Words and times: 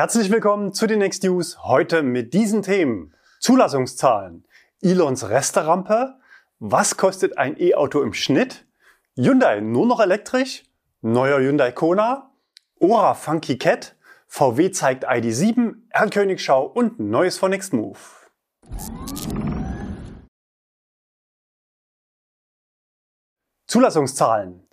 Herzlich 0.00 0.30
willkommen 0.30 0.72
zu 0.72 0.86
den 0.86 1.00
Next 1.00 1.24
News. 1.24 1.62
Heute 1.62 2.02
mit 2.02 2.32
diesen 2.32 2.62
Themen. 2.62 3.14
Zulassungszahlen. 3.38 4.46
Elons 4.80 5.28
Resterampe. 5.28 6.14
Was 6.58 6.96
kostet 6.96 7.36
ein 7.36 7.60
E-Auto 7.60 8.00
im 8.00 8.14
Schnitt? 8.14 8.64
Hyundai 9.14 9.60
nur 9.60 9.86
noch 9.86 10.00
elektrisch? 10.00 10.64
Neuer 11.02 11.38
Hyundai 11.38 11.72
Kona? 11.72 12.32
Ora 12.78 13.12
Funky 13.12 13.58
Cat? 13.58 13.94
VW 14.26 14.70
zeigt 14.70 15.06
ID7, 15.06 15.74
Erdkönigschau 15.90 16.64
und 16.64 16.98
Neues 16.98 17.36
von 17.36 17.50
Nextmove. 17.50 18.30
Zulassungszahlen. 23.66 24.66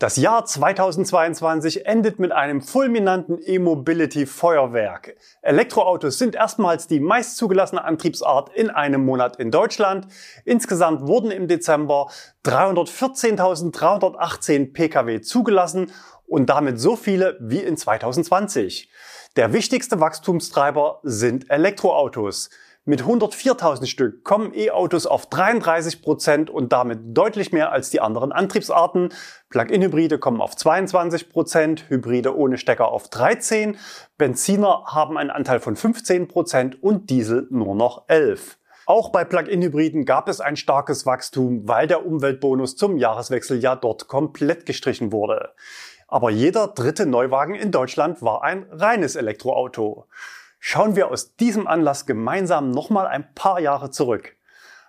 Das 0.00 0.16
Jahr 0.16 0.44
2022 0.46 1.84
endet 1.84 2.18
mit 2.18 2.32
einem 2.32 2.62
fulminanten 2.62 3.38
E-Mobility-Feuerwerk. 3.38 5.14
Elektroautos 5.42 6.18
sind 6.18 6.34
erstmals 6.34 6.86
die 6.86 7.00
meist 7.00 7.36
zugelassene 7.36 7.84
Antriebsart 7.84 8.48
in 8.54 8.70
einem 8.70 9.04
Monat 9.04 9.36
in 9.36 9.50
Deutschland. 9.50 10.06
Insgesamt 10.46 11.06
wurden 11.06 11.30
im 11.30 11.48
Dezember 11.48 12.10
314.318 12.46 14.72
Pkw 14.72 15.20
zugelassen 15.20 15.92
und 16.26 16.48
damit 16.48 16.80
so 16.80 16.96
viele 16.96 17.36
wie 17.38 17.60
in 17.60 17.76
2020. 17.76 18.90
Der 19.36 19.52
wichtigste 19.52 20.00
Wachstumstreiber 20.00 21.00
sind 21.02 21.50
Elektroautos. 21.50 22.48
Mit 22.90 23.04
104.000 23.04 23.86
Stück 23.86 24.24
kommen 24.24 24.52
E-Autos 24.52 25.06
auf 25.06 25.26
33 25.26 26.02
Prozent 26.02 26.50
und 26.50 26.72
damit 26.72 26.98
deutlich 27.16 27.52
mehr 27.52 27.70
als 27.70 27.90
die 27.90 28.00
anderen 28.00 28.32
Antriebsarten. 28.32 29.12
Plug-in-Hybride 29.48 30.18
kommen 30.18 30.40
auf 30.40 30.56
22 30.56 31.30
Prozent, 31.30 31.88
Hybride 31.88 32.36
ohne 32.36 32.58
Stecker 32.58 32.88
auf 32.88 33.08
13, 33.08 33.78
Benziner 34.18 34.86
haben 34.86 35.18
einen 35.18 35.30
Anteil 35.30 35.60
von 35.60 35.76
15 35.76 36.26
Prozent 36.26 36.82
und 36.82 37.10
Diesel 37.10 37.46
nur 37.50 37.76
noch 37.76 38.06
11. 38.08 38.58
Auch 38.86 39.10
bei 39.10 39.24
Plug-in-Hybriden 39.24 40.04
gab 40.04 40.28
es 40.28 40.40
ein 40.40 40.56
starkes 40.56 41.06
Wachstum, 41.06 41.68
weil 41.68 41.86
der 41.86 42.04
Umweltbonus 42.04 42.74
zum 42.74 42.96
Jahreswechsel 42.96 43.60
ja 43.60 43.76
dort 43.76 44.08
komplett 44.08 44.66
gestrichen 44.66 45.12
wurde. 45.12 45.50
Aber 46.08 46.30
jeder 46.30 46.66
dritte 46.66 47.06
Neuwagen 47.06 47.54
in 47.54 47.70
Deutschland 47.70 48.20
war 48.20 48.42
ein 48.42 48.66
reines 48.68 49.14
Elektroauto. 49.14 50.08
Schauen 50.62 50.94
wir 50.94 51.10
aus 51.10 51.36
diesem 51.36 51.66
Anlass 51.66 52.04
gemeinsam 52.04 52.70
nochmal 52.70 53.06
ein 53.06 53.34
paar 53.34 53.60
Jahre 53.60 53.90
zurück. 53.90 54.36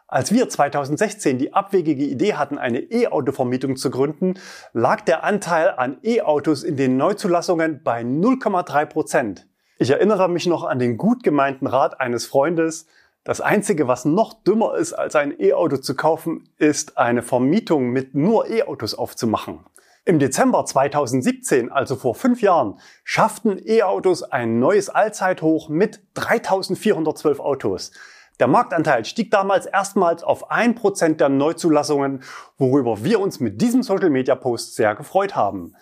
Als 0.06 0.34
wir 0.34 0.50
2016 0.50 1.38
die 1.38 1.54
abwegige 1.54 2.04
Idee 2.04 2.34
hatten, 2.34 2.58
eine 2.58 2.80
E-Auto-Vermietung 2.80 3.78
zu 3.78 3.90
gründen, 3.90 4.34
lag 4.74 5.00
der 5.00 5.24
Anteil 5.24 5.70
an 5.70 5.98
E-Autos 6.04 6.64
in 6.64 6.76
den 6.76 6.98
Neuzulassungen 6.98 7.82
bei 7.84 8.02
0,3 8.02 8.86
Prozent. 8.86 9.48
Ich 9.78 9.90
erinnere 9.90 10.28
mich 10.28 10.46
noch 10.46 10.66
an 10.66 10.78
den 10.78 10.98
gut 10.98 11.24
gemeinten 11.24 11.68
Rat 11.68 12.02
eines 12.02 12.26
Freundes, 12.26 12.88
das 13.24 13.40
Einzige, 13.40 13.88
was 13.88 14.04
noch 14.04 14.34
dümmer 14.44 14.76
ist, 14.76 14.94
als 14.94 15.16
ein 15.16 15.40
E-Auto 15.40 15.78
zu 15.78 15.96
kaufen, 15.96 16.50
ist 16.58 16.98
eine 16.98 17.22
Vermietung 17.22 17.92
mit 17.92 18.16
nur 18.16 18.50
E-Autos 18.50 18.96
aufzumachen. 18.96 19.60
Im 20.04 20.18
Dezember 20.18 20.66
2017, 20.66 21.72
also 21.72 21.96
vor 21.96 22.16
fünf 22.16 22.42
Jahren, 22.42 22.80
schafften 23.04 23.62
E-Autos 23.64 24.24
ein 24.24 24.58
neues 24.58 24.90
Allzeithoch 24.90 25.70
mit 25.70 26.02
3412 26.16 27.40
Autos. 27.40 27.92
Der 28.40 28.48
Marktanteil 28.48 29.06
stieg 29.06 29.30
damals 29.30 29.68
erstmals 29.68 30.24
auf 30.24 30.50
1% 30.50 31.18
der 31.18 31.30
Neuzulassungen, 31.30 32.24
worüber 32.58 33.04
wir 33.04 33.20
uns 33.20 33.40
mit 33.40 33.62
diesem 33.62 33.84
Social 33.84 34.10
Media 34.10 34.34
Post 34.34 34.76
sehr 34.76 34.96
gefreut 34.96 35.36
haben. 35.36 35.76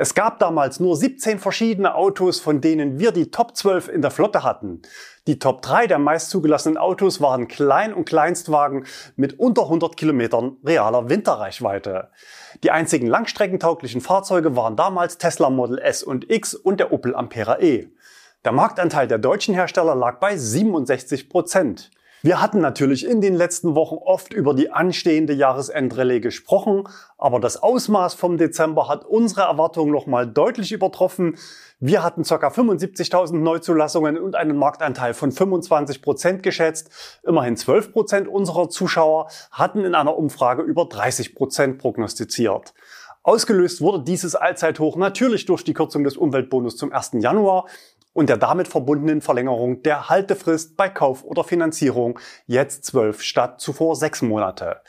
Es 0.00 0.14
gab 0.14 0.38
damals 0.38 0.78
nur 0.78 0.94
17 0.94 1.40
verschiedene 1.40 1.96
Autos, 1.96 2.38
von 2.38 2.60
denen 2.60 3.00
wir 3.00 3.10
die 3.10 3.32
Top 3.32 3.56
12 3.56 3.88
in 3.88 4.00
der 4.00 4.12
Flotte 4.12 4.44
hatten. 4.44 4.80
Die 5.26 5.40
Top 5.40 5.60
3 5.60 5.88
der 5.88 5.98
meist 5.98 6.30
zugelassenen 6.30 6.78
Autos 6.78 7.20
waren 7.20 7.48
Klein- 7.48 7.92
und 7.92 8.04
Kleinstwagen 8.04 8.86
mit 9.16 9.40
unter 9.40 9.62
100 9.62 9.96
Kilometern 9.96 10.56
realer 10.64 11.08
Winterreichweite. 11.08 12.10
Die 12.62 12.70
einzigen 12.70 13.08
langstreckentauglichen 13.08 14.00
Fahrzeuge 14.00 14.54
waren 14.54 14.76
damals 14.76 15.18
Tesla 15.18 15.50
Model 15.50 15.78
S 15.78 16.04
und 16.04 16.30
X 16.30 16.54
und 16.54 16.78
der 16.78 16.92
Opel 16.92 17.16
Ampera 17.16 17.58
E. 17.58 17.88
Der 18.44 18.52
Marktanteil 18.52 19.08
der 19.08 19.18
deutschen 19.18 19.54
Hersteller 19.54 19.96
lag 19.96 20.20
bei 20.20 20.36
67 20.36 21.28
Prozent. 21.28 21.90
Wir 22.20 22.42
hatten 22.42 22.60
natürlich 22.60 23.06
in 23.06 23.20
den 23.20 23.36
letzten 23.36 23.76
Wochen 23.76 23.94
oft 23.94 24.32
über 24.34 24.52
die 24.52 24.72
anstehende 24.72 25.32
Jahresendrallye 25.34 26.20
gesprochen, 26.20 26.88
aber 27.16 27.38
das 27.38 27.62
Ausmaß 27.62 28.14
vom 28.14 28.38
Dezember 28.38 28.88
hat 28.88 29.04
unsere 29.04 29.42
Erwartungen 29.42 29.92
nochmal 29.92 30.26
deutlich 30.26 30.72
übertroffen. 30.72 31.36
Wir 31.78 32.02
hatten 32.02 32.24
ca. 32.24 32.34
75.000 32.34 33.36
Neuzulassungen 33.36 34.18
und 34.18 34.34
einen 34.34 34.56
Marktanteil 34.56 35.14
von 35.14 35.30
25 35.30 36.02
Prozent 36.02 36.42
geschätzt. 36.42 36.90
Immerhin 37.22 37.56
12 37.56 37.92
Prozent 37.92 38.26
unserer 38.26 38.68
Zuschauer 38.68 39.28
hatten 39.52 39.84
in 39.84 39.94
einer 39.94 40.16
Umfrage 40.16 40.62
über 40.62 40.86
30 40.86 41.36
Prozent 41.36 41.78
prognostiziert. 41.78 42.74
Ausgelöst 43.22 43.80
wurde 43.80 44.02
dieses 44.02 44.34
Allzeithoch 44.34 44.96
natürlich 44.96 45.44
durch 45.44 45.62
die 45.62 45.74
Kürzung 45.74 46.02
des 46.02 46.16
Umweltbonus 46.16 46.76
zum 46.76 46.92
1. 46.92 47.10
Januar 47.20 47.66
und 48.18 48.28
der 48.28 48.36
damit 48.36 48.66
verbundenen 48.66 49.20
Verlängerung 49.20 49.84
der 49.84 50.08
Haltefrist 50.08 50.76
bei 50.76 50.88
Kauf 50.88 51.22
oder 51.22 51.44
Finanzierung 51.44 52.18
jetzt 52.48 52.84
zwölf 52.84 53.22
statt 53.22 53.60
zuvor 53.60 53.94
sechs 53.94 54.22
Monate. 54.22 54.80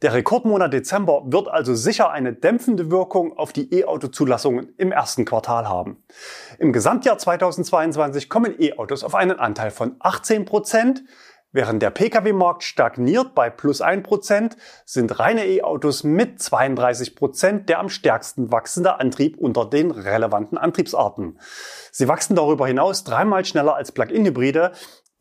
Der 0.00 0.14
Rekordmonat 0.14 0.72
Dezember 0.72 1.20
wird 1.26 1.48
also 1.48 1.74
sicher 1.74 2.10
eine 2.10 2.32
dämpfende 2.32 2.90
Wirkung 2.90 3.36
auf 3.36 3.52
die 3.52 3.74
E-Auto-Zulassungen 3.74 4.72
im 4.78 4.90
ersten 4.90 5.26
Quartal 5.26 5.68
haben. 5.68 6.02
Im 6.58 6.72
Gesamtjahr 6.72 7.18
2022 7.18 8.30
kommen 8.30 8.54
E-Autos 8.58 9.04
auf 9.04 9.14
einen 9.14 9.38
Anteil 9.38 9.70
von 9.70 9.96
18 9.98 10.46
Prozent. 10.46 11.04
Während 11.50 11.80
der 11.80 11.90
Pkw-Markt 11.90 12.62
stagniert 12.62 13.34
bei 13.34 13.48
plus 13.48 13.80
1%, 13.80 14.56
sind 14.84 15.18
reine 15.18 15.46
E-Autos 15.46 16.04
mit 16.04 16.40
32% 16.40 17.64
der 17.64 17.78
am 17.78 17.88
stärksten 17.88 18.52
wachsende 18.52 19.00
Antrieb 19.00 19.38
unter 19.38 19.64
den 19.64 19.90
relevanten 19.90 20.58
Antriebsarten. 20.58 21.38
Sie 21.90 22.06
wachsen 22.06 22.36
darüber 22.36 22.66
hinaus 22.66 23.02
dreimal 23.02 23.46
schneller 23.46 23.74
als 23.74 23.92
Plug-in-Hybride, 23.92 24.72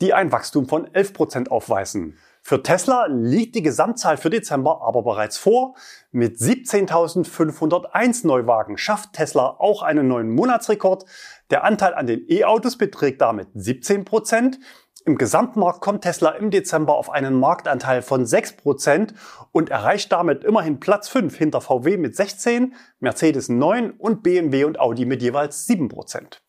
die 0.02 0.14
ein 0.14 0.32
Wachstum 0.34 0.68
von 0.68 0.88
11% 0.88 1.48
aufweisen. 1.48 2.18
Für 2.42 2.64
Tesla 2.64 3.08
liegt 3.08 3.56
die 3.56 3.62
Gesamtzahl 3.62 4.16
für 4.16 4.30
Dezember 4.30 4.82
aber 4.82 5.04
bereits 5.04 5.38
vor. 5.38 5.76
Mit 6.12 6.38
17.501 6.38 8.26
Neuwagen 8.26 8.78
schafft 8.78 9.14
Tesla 9.14 9.48
auch 9.60 9.82
einen 9.82 10.08
neuen 10.08 10.30
Monatsrekord. 10.30 11.06
Der 11.50 11.64
Anteil 11.64 11.94
an 11.94 12.08
den 12.08 12.26
E-Autos 12.30 12.78
beträgt 12.78 13.22
damit 13.22 13.50
17 13.54 14.06
im 15.08 15.18
Gesamtmarkt 15.18 15.80
kommt 15.80 16.02
Tesla 16.02 16.32
im 16.32 16.52
Dezember 16.52 16.96
auf 16.96 17.10
einen 17.10 17.40
Marktanteil 17.40 18.02
von 18.02 18.26
6% 18.26 19.14
und 19.54 19.70
erreicht 19.70 20.12
damit 20.12 20.44
immerhin 20.44 20.82
Platz 20.82 21.08
5 21.08 21.36
hinter 21.36 21.62
VW 21.62 21.96
mit 21.96 22.16
16, 22.16 22.76
Mercedes 23.00 23.48
9 23.48 23.92
und 23.92 24.22
BMW 24.22 24.66
und 24.66 24.80
Audi 24.80 25.06
mit 25.06 25.22
jeweils 25.22 25.68
7%. 25.68 26.40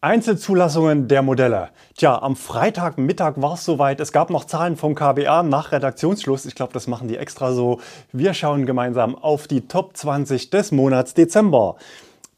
Einzelzulassungen 0.00 1.08
der 1.08 1.22
Modelle. 1.22 1.70
Tja, 1.96 2.22
am 2.22 2.36
Freitagmittag 2.36 3.34
war 3.38 3.54
es 3.54 3.64
soweit. 3.64 3.98
Es 3.98 4.12
gab 4.12 4.30
noch 4.30 4.44
Zahlen 4.44 4.76
vom 4.76 4.94
KBA 4.94 5.42
nach 5.42 5.72
Redaktionsschluss. 5.72 6.46
Ich 6.46 6.54
glaube, 6.54 6.72
das 6.72 6.86
machen 6.86 7.08
die 7.08 7.16
extra 7.16 7.52
so. 7.52 7.80
Wir 8.12 8.34
schauen 8.34 8.66
gemeinsam 8.66 9.16
auf 9.16 9.48
die 9.48 9.66
Top 9.66 9.96
20 9.96 10.50
des 10.50 10.70
Monats 10.70 11.14
Dezember. 11.14 11.74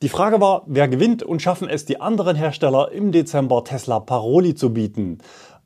Die 0.01 0.09
Frage 0.09 0.41
war, 0.41 0.63
wer 0.67 0.87
gewinnt 0.87 1.25
und 1.25 1.43
schaffen 1.43 1.69
es 1.69 1.85
die 1.85 2.01
anderen 2.01 2.37
Hersteller 2.37 2.93
im 2.93 3.11
Dezember 3.11 3.65
Tesla 3.65 3.99
Paroli 3.99 4.55
zu 4.55 4.73
bieten? 4.73 5.19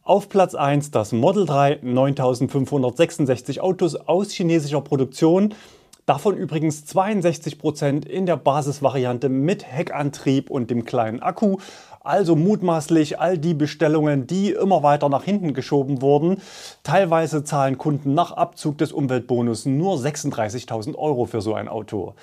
Auf 0.05 0.29
Platz 0.29 0.57
1 0.57 0.91
das 0.91 1.13
Model 1.13 1.47
3, 1.47 1.79
9566 1.81 3.61
Autos 3.61 3.95
aus 3.95 4.33
chinesischer 4.33 4.81
Produktion. 4.81 5.55
Davon 6.07 6.37
übrigens 6.37 6.85
62 6.87 7.61
Prozent 7.61 8.05
in 8.05 8.27
der 8.27 8.37
Basisvariante 8.37 9.29
mit 9.29 9.65
Heckantrieb 9.65 10.51
und 10.51 10.73
dem 10.73 10.85
kleinen 10.85 11.23
Akku. 11.23 11.59
Also 12.01 12.35
mutmaßlich 12.35 13.21
all 13.21 13.39
die 13.39 13.55
Bestellungen, 13.55 14.27
die 14.27 14.51
immer 14.51 14.83
weiter 14.83 15.09
nach 15.09 15.23
hinten 15.23 15.55
geschoben 15.55 16.03
wurden. 16.03 16.43
Teilweise 16.83 17.45
zahlen 17.45 17.79
Kunden 17.79 18.13
nach 18.13 18.33
Abzug 18.33 18.79
des 18.79 18.91
Umweltbonus 18.91 19.67
nur 19.67 19.99
36.000 19.99 20.97
Euro 20.97 21.27
für 21.27 21.41
so 21.41 21.55
ein 21.55 21.69
Auto. 21.69 22.15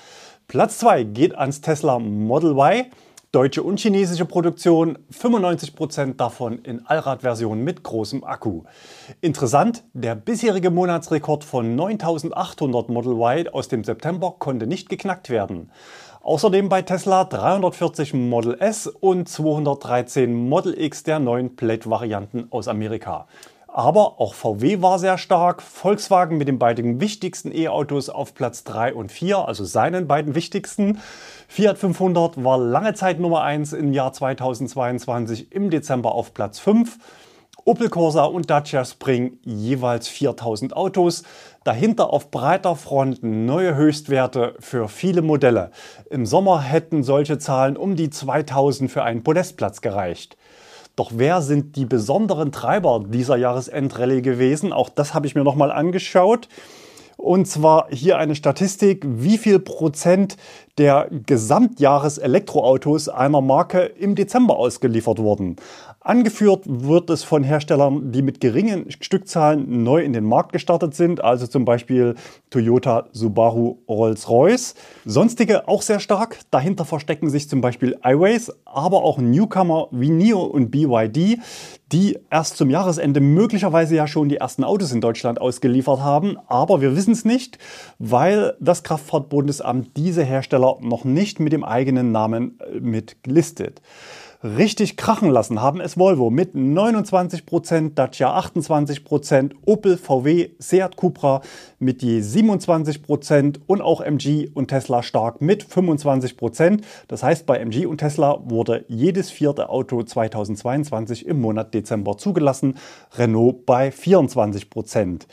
Platz 0.49 0.79
2 0.79 1.03
geht 1.03 1.33
ans 1.33 1.61
Tesla 1.61 1.97
Model 1.97 2.57
Y. 2.57 2.87
Deutsche 3.31 3.61
und 3.61 3.79
chinesische 3.79 4.25
Produktion, 4.25 4.97
95% 5.13 6.15
davon 6.15 6.57
in 6.63 6.87
Allradversion 6.87 7.63
mit 7.63 7.83
großem 7.83 8.23
Akku. 8.23 8.63
Interessant, 9.21 9.83
der 9.93 10.15
bisherige 10.15 10.71
Monatsrekord 10.71 11.43
von 11.43 11.75
9800 11.75 12.89
Model 12.89 13.11
Y 13.11 13.47
aus 13.49 13.67
dem 13.67 13.83
September 13.83 14.33
konnte 14.39 14.65
nicht 14.65 14.89
geknackt 14.89 15.29
werden. 15.29 15.69
Außerdem 16.21 16.69
bei 16.69 16.81
Tesla 16.81 17.23
340 17.23 18.15
Model 18.15 18.57
S 18.59 18.87
und 18.87 19.29
213 19.29 20.33
Model 20.33 20.73
X 20.81 21.03
der 21.03 21.19
neuen 21.19 21.55
Plate-Varianten 21.55 22.47
aus 22.49 22.67
Amerika. 22.67 23.27
Aber 23.71 24.19
auch 24.19 24.33
VW 24.33 24.81
war 24.81 24.97
sehr 24.97 25.17
stark, 25.19 25.61
Volkswagen 25.61 26.37
mit 26.37 26.47
den 26.47 26.57
beiden 26.57 26.99
wichtigsten 26.99 27.55
E-Autos 27.55 28.09
auf 28.09 28.33
Platz 28.33 28.63
3 28.63 28.95
und 28.95 29.11
4, 29.11 29.47
also 29.47 29.63
seinen 29.63 30.07
beiden 30.07 30.33
wichtigsten. 30.33 30.99
Fiat 31.47 31.77
500 31.77 32.43
war 32.43 32.57
lange 32.57 32.95
Zeit 32.95 33.19
Nummer 33.19 33.43
1 33.43 33.73
im 33.73 33.93
Jahr 33.93 34.11
2022 34.11 35.51
im 35.51 35.69
Dezember 35.69 36.13
auf 36.13 36.33
Platz 36.33 36.57
5. 36.59 36.97
Opel 37.63 37.89
Corsa 37.89 38.23
und 38.23 38.49
Dacia 38.49 38.83
Spring 38.83 39.37
jeweils 39.43 40.07
4000 40.07 40.75
Autos. 40.75 41.21
Dahinter 41.63 42.11
auf 42.11 42.31
breiter 42.31 42.75
Front 42.75 43.21
neue 43.21 43.75
Höchstwerte 43.75 44.55
für 44.59 44.87
viele 44.87 45.21
Modelle. 45.21 45.69
Im 46.09 46.25
Sommer 46.25 46.61
hätten 46.61 47.03
solche 47.03 47.37
Zahlen 47.37 47.77
um 47.77 47.95
die 47.95 48.09
2000 48.09 48.89
für 48.89 49.03
einen 49.03 49.23
Podestplatz 49.23 49.81
gereicht. 49.81 50.38
Doch 50.99 51.11
wer 51.15 51.41
sind 51.41 51.77
die 51.77 51.85
besonderen 51.85 52.51
Treiber 52.51 53.01
dieser 53.07 53.37
Jahresendrallye 53.37 54.21
gewesen? 54.21 54.73
Auch 54.73 54.89
das 54.89 55.13
habe 55.13 55.27
ich 55.27 55.33
mir 55.33 55.45
nochmal 55.45 55.71
angeschaut. 55.71 56.49
Und 57.15 57.47
zwar 57.47 57.87
hier 57.89 58.17
eine 58.17 58.35
Statistik, 58.35 59.05
wie 59.07 59.37
viel 59.37 59.59
Prozent 59.59 60.35
der 60.77 61.07
Gesamtjahres-Elektroautos 61.25 63.07
einer 63.07 63.39
Marke 63.39 63.79
im 63.79 64.15
Dezember 64.15 64.57
ausgeliefert 64.57 65.19
wurden. 65.19 65.55
Angeführt 66.01 66.63
wird 66.65 67.09
es 67.09 67.23
von 67.23 67.43
Herstellern, 67.43 68.13
die 68.13 68.21
mit 68.21 68.39
geringen 68.39 68.89
Stückzahlen 68.89 69.83
neu 69.83 70.01
in 70.01 70.13
den 70.13 70.23
Markt 70.23 70.53
gestartet 70.53 70.95
sind, 70.95 71.21
also 71.21 71.45
zum 71.45 71.65
Beispiel 71.65 72.15
Toyota, 72.49 73.09
Subaru, 73.11 73.79
Rolls-Royce. 73.89 74.75
Sonstige 75.03 75.67
auch 75.67 75.81
sehr 75.81 75.99
stark. 75.99 76.39
Dahinter 76.51 76.85
verstecken 76.85 77.29
sich 77.29 77.49
zum 77.49 77.59
Beispiel 77.59 77.97
iWays, 78.01 78.49
aber 78.63 79.03
auch 79.03 79.17
Newcomer 79.17 79.89
wie 79.91 80.09
NIO 80.09 80.41
und 80.41 80.71
BYD, 80.71 81.39
die 81.91 82.17
erst 82.31 82.55
zum 82.55 82.69
Jahresende 82.69 83.19
möglicherweise 83.19 83.97
ja 83.97 84.07
schon 84.07 84.29
die 84.29 84.37
ersten 84.37 84.63
Autos 84.63 84.93
in 84.93 85.01
Deutschland 85.01 85.41
ausgeliefert 85.41 85.99
haben. 85.99 86.37
Aber 86.47 86.79
wir 86.79 86.95
wissen 86.95 87.11
es 87.11 87.25
nicht, 87.25 87.57
weil 87.97 88.55
das 88.61 88.83
Kraftfahrtbundesamt 88.83 89.97
diese 89.97 90.23
Hersteller 90.23 90.77
noch 90.79 91.03
nicht 91.03 91.41
mit 91.41 91.51
dem 91.51 91.65
eigenen 91.65 92.13
Namen 92.13 92.57
äh, 92.61 92.79
mit 92.79 93.17
listet 93.25 93.81
richtig 94.43 94.95
krachen 94.95 95.29
lassen 95.29 95.61
haben 95.61 95.81
es 95.81 95.97
Volvo 95.97 96.29
mit 96.29 96.55
29%, 96.55 97.93
Dacia 97.93 98.39
28%, 98.39 99.51
Opel, 99.65 99.97
VW, 99.97 100.49
Seat 100.59 100.95
Cupra 100.95 101.41
mit 101.79 102.01
je 102.01 102.19
27% 102.19 103.59
und 103.67 103.81
auch 103.81 104.01
MG 104.01 104.49
und 104.53 104.67
Tesla 104.67 105.03
stark 105.03 105.41
mit 105.41 105.65
25%. 105.65 106.81
Das 107.07 107.23
heißt, 107.23 107.45
bei 107.45 107.57
MG 107.57 107.85
und 107.85 107.97
Tesla 107.97 108.39
wurde 108.45 108.85
jedes 108.87 109.29
vierte 109.29 109.69
Auto 109.69 110.03
2022 110.03 111.25
im 111.25 111.41
Monat 111.41 111.73
Dezember 111.73 112.17
zugelassen, 112.17 112.77
Renault 113.17 113.65
bei 113.65 113.89
24%. 113.89 115.23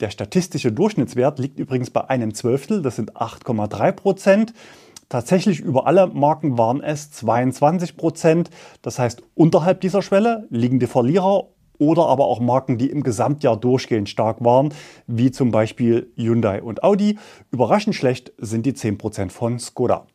Der 0.00 0.10
statistische 0.10 0.70
Durchschnittswert 0.70 1.40
liegt 1.40 1.58
übrigens 1.58 1.90
bei 1.90 2.08
einem 2.08 2.32
Zwölftel, 2.32 2.82
das 2.82 2.96
sind 2.96 3.16
8,3 3.16 3.92
Prozent. 3.92 4.54
Tatsächlich 5.08 5.60
über 5.60 5.86
alle 5.86 6.06
Marken 6.08 6.58
waren 6.58 6.82
es 6.82 7.10
22 7.10 7.96
Prozent. 7.96 8.50
Das 8.82 8.98
heißt, 8.98 9.22
unterhalb 9.34 9.80
dieser 9.80 10.02
Schwelle 10.02 10.46
liegen 10.50 10.78
die 10.78 10.86
Verlierer 10.86 11.48
oder 11.78 12.06
aber 12.06 12.26
auch 12.26 12.40
Marken, 12.40 12.76
die 12.76 12.90
im 12.90 13.02
Gesamtjahr 13.02 13.56
durchgehend 13.56 14.08
stark 14.08 14.44
waren, 14.44 14.74
wie 15.06 15.30
zum 15.30 15.50
Beispiel 15.50 16.12
Hyundai 16.16 16.62
und 16.62 16.82
Audi. 16.82 17.18
Überraschend 17.50 17.94
schlecht 17.94 18.32
sind 18.36 18.66
die 18.66 18.74
10 18.74 18.98
Prozent 18.98 19.32
von 19.32 19.58
Skoda. 19.58 20.06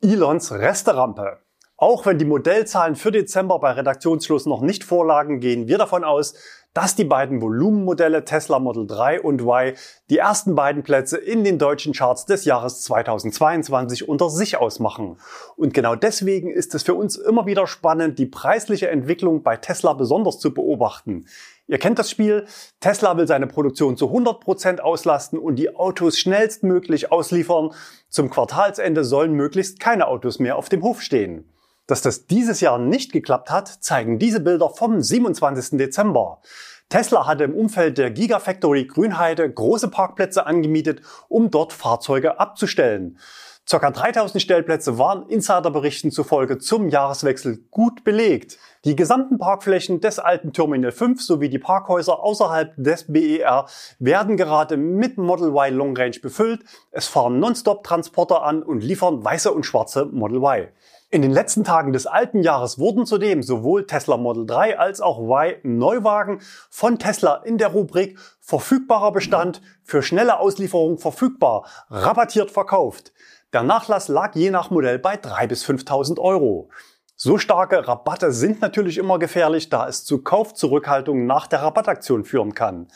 Elons 0.00 0.52
Resterampe. 0.52 1.38
Auch 1.76 2.04
wenn 2.04 2.18
die 2.18 2.26
Modellzahlen 2.26 2.94
für 2.94 3.10
Dezember 3.10 3.58
bei 3.58 3.72
Redaktionsschluss 3.72 4.44
noch 4.44 4.60
nicht 4.60 4.84
vorlagen, 4.84 5.40
gehen 5.40 5.66
wir 5.66 5.78
davon 5.78 6.04
aus, 6.04 6.34
dass 6.74 6.94
die 6.94 7.04
beiden 7.04 7.40
Volumenmodelle 7.40 8.24
Tesla 8.24 8.58
Model 8.58 8.86
3 8.86 9.22
und 9.22 9.42
Y 9.42 9.74
die 10.08 10.18
ersten 10.18 10.54
beiden 10.54 10.82
Plätze 10.82 11.16
in 11.16 11.42
den 11.42 11.58
deutschen 11.58 11.92
Charts 11.92 12.26
des 12.26 12.44
Jahres 12.44 12.82
2022 12.82 14.08
unter 14.08 14.30
sich 14.30 14.56
ausmachen. 14.56 15.18
Und 15.56 15.74
genau 15.74 15.96
deswegen 15.96 16.50
ist 16.50 16.74
es 16.74 16.84
für 16.84 16.94
uns 16.94 17.16
immer 17.16 17.46
wieder 17.46 17.66
spannend, 17.66 18.18
die 18.18 18.26
preisliche 18.26 18.88
Entwicklung 18.88 19.42
bei 19.42 19.56
Tesla 19.56 19.94
besonders 19.94 20.38
zu 20.38 20.54
beobachten. 20.54 21.26
Ihr 21.66 21.78
kennt 21.78 21.98
das 21.98 22.10
Spiel. 22.10 22.46
Tesla 22.80 23.16
will 23.16 23.28
seine 23.28 23.46
Produktion 23.46 23.96
zu 23.96 24.06
100 24.06 24.40
Prozent 24.40 24.80
auslasten 24.80 25.38
und 25.38 25.56
die 25.56 25.74
Autos 25.76 26.18
schnellstmöglich 26.18 27.12
ausliefern. 27.12 27.70
Zum 28.08 28.28
Quartalsende 28.28 29.04
sollen 29.04 29.34
möglichst 29.34 29.78
keine 29.78 30.08
Autos 30.08 30.40
mehr 30.40 30.56
auf 30.56 30.68
dem 30.68 30.82
Hof 30.82 31.00
stehen. 31.00 31.48
Dass 31.90 32.02
das 32.02 32.28
dieses 32.28 32.60
Jahr 32.60 32.78
nicht 32.78 33.10
geklappt 33.10 33.50
hat, 33.50 33.66
zeigen 33.66 34.20
diese 34.20 34.38
Bilder 34.38 34.70
vom 34.70 35.02
27. 35.02 35.76
Dezember. 35.76 36.40
Tesla 36.88 37.26
hatte 37.26 37.42
im 37.42 37.52
Umfeld 37.56 37.98
der 37.98 38.12
Gigafactory 38.12 38.84
Grünheide 38.84 39.52
große 39.52 39.88
Parkplätze 39.88 40.46
angemietet, 40.46 41.02
um 41.28 41.50
dort 41.50 41.72
Fahrzeuge 41.72 42.38
abzustellen. 42.38 43.18
Circa 43.68 43.90
3000 43.90 44.40
Stellplätze 44.40 44.98
waren 44.98 45.28
Insiderberichten 45.28 46.12
zufolge 46.12 46.58
zum 46.58 46.88
Jahreswechsel 46.88 47.58
gut 47.72 48.04
belegt. 48.04 48.58
Die 48.84 48.94
gesamten 48.94 49.38
Parkflächen 49.38 50.00
des 50.00 50.20
alten 50.20 50.52
Terminal 50.52 50.92
5 50.92 51.20
sowie 51.20 51.48
die 51.48 51.58
Parkhäuser 51.58 52.20
außerhalb 52.22 52.72
des 52.76 53.12
BER 53.12 53.66
werden 53.98 54.36
gerade 54.36 54.76
mit 54.76 55.18
Model 55.18 55.48
Y 55.48 55.74
Long 55.74 55.96
Range 55.96 56.18
befüllt. 56.22 56.62
Es 56.92 57.08
fahren 57.08 57.40
Nonstop 57.40 57.82
Transporter 57.82 58.44
an 58.44 58.62
und 58.62 58.82
liefern 58.82 59.24
weiße 59.24 59.52
und 59.52 59.66
schwarze 59.66 60.06
Model 60.06 60.38
Y. 60.38 60.68
In 61.12 61.22
den 61.22 61.32
letzten 61.32 61.64
Tagen 61.64 61.92
des 61.92 62.06
alten 62.06 62.40
Jahres 62.40 62.78
wurden 62.78 63.04
zudem 63.04 63.42
sowohl 63.42 63.84
Tesla 63.84 64.16
Model 64.16 64.46
3 64.46 64.78
als 64.78 65.00
auch 65.00 65.18
Y 65.18 65.58
Neuwagen 65.64 66.40
von 66.70 67.00
Tesla 67.00 67.34
in 67.44 67.58
der 67.58 67.72
Rubrik 67.72 68.16
verfügbarer 68.38 69.10
Bestand 69.10 69.60
für 69.82 70.04
schnelle 70.04 70.38
Auslieferung 70.38 70.98
verfügbar 70.98 71.66
rabattiert 71.90 72.52
verkauft. 72.52 73.12
Der 73.52 73.64
Nachlass 73.64 74.06
lag 74.06 74.36
je 74.36 74.52
nach 74.52 74.70
Modell 74.70 75.00
bei 75.00 75.16
3.000 75.16 75.46
bis 75.48 75.64
5.000 75.64 76.20
Euro. 76.20 76.70
So 77.16 77.38
starke 77.38 77.88
Rabatte 77.88 78.30
sind 78.30 78.60
natürlich 78.60 78.96
immer 78.96 79.18
gefährlich, 79.18 79.68
da 79.68 79.88
es 79.88 80.04
zu 80.04 80.22
Kaufzurückhaltungen 80.22 81.26
nach 81.26 81.48
der 81.48 81.60
Rabattaktion 81.60 82.24
führen 82.24 82.54
kann. 82.54 82.86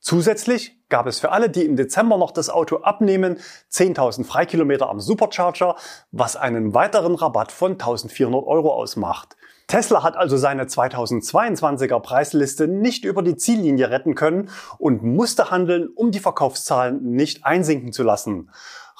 Zusätzlich 0.00 0.78
gab 0.88 1.06
es 1.06 1.18
für 1.20 1.32
alle, 1.32 1.50
die 1.50 1.64
im 1.64 1.76
Dezember 1.76 2.18
noch 2.18 2.30
das 2.30 2.50
Auto 2.50 2.78
abnehmen, 2.78 3.38
10.000 3.70 4.24
Freikilometer 4.24 4.88
am 4.88 5.00
Supercharger, 5.00 5.76
was 6.12 6.36
einen 6.36 6.72
weiteren 6.72 7.14
Rabatt 7.14 7.52
von 7.52 7.76
1.400 7.76 8.46
Euro 8.46 8.72
ausmacht. 8.72 9.36
Tesla 9.66 10.02
hat 10.02 10.16
also 10.16 10.38
seine 10.38 10.64
2022er 10.64 12.00
Preisliste 12.00 12.68
nicht 12.68 13.04
über 13.04 13.22
die 13.22 13.36
Ziellinie 13.36 13.90
retten 13.90 14.14
können 14.14 14.48
und 14.78 15.02
musste 15.02 15.50
handeln, 15.50 15.88
um 15.94 16.10
die 16.10 16.20
Verkaufszahlen 16.20 17.02
nicht 17.02 17.44
einsinken 17.44 17.92
zu 17.92 18.02
lassen. 18.02 18.50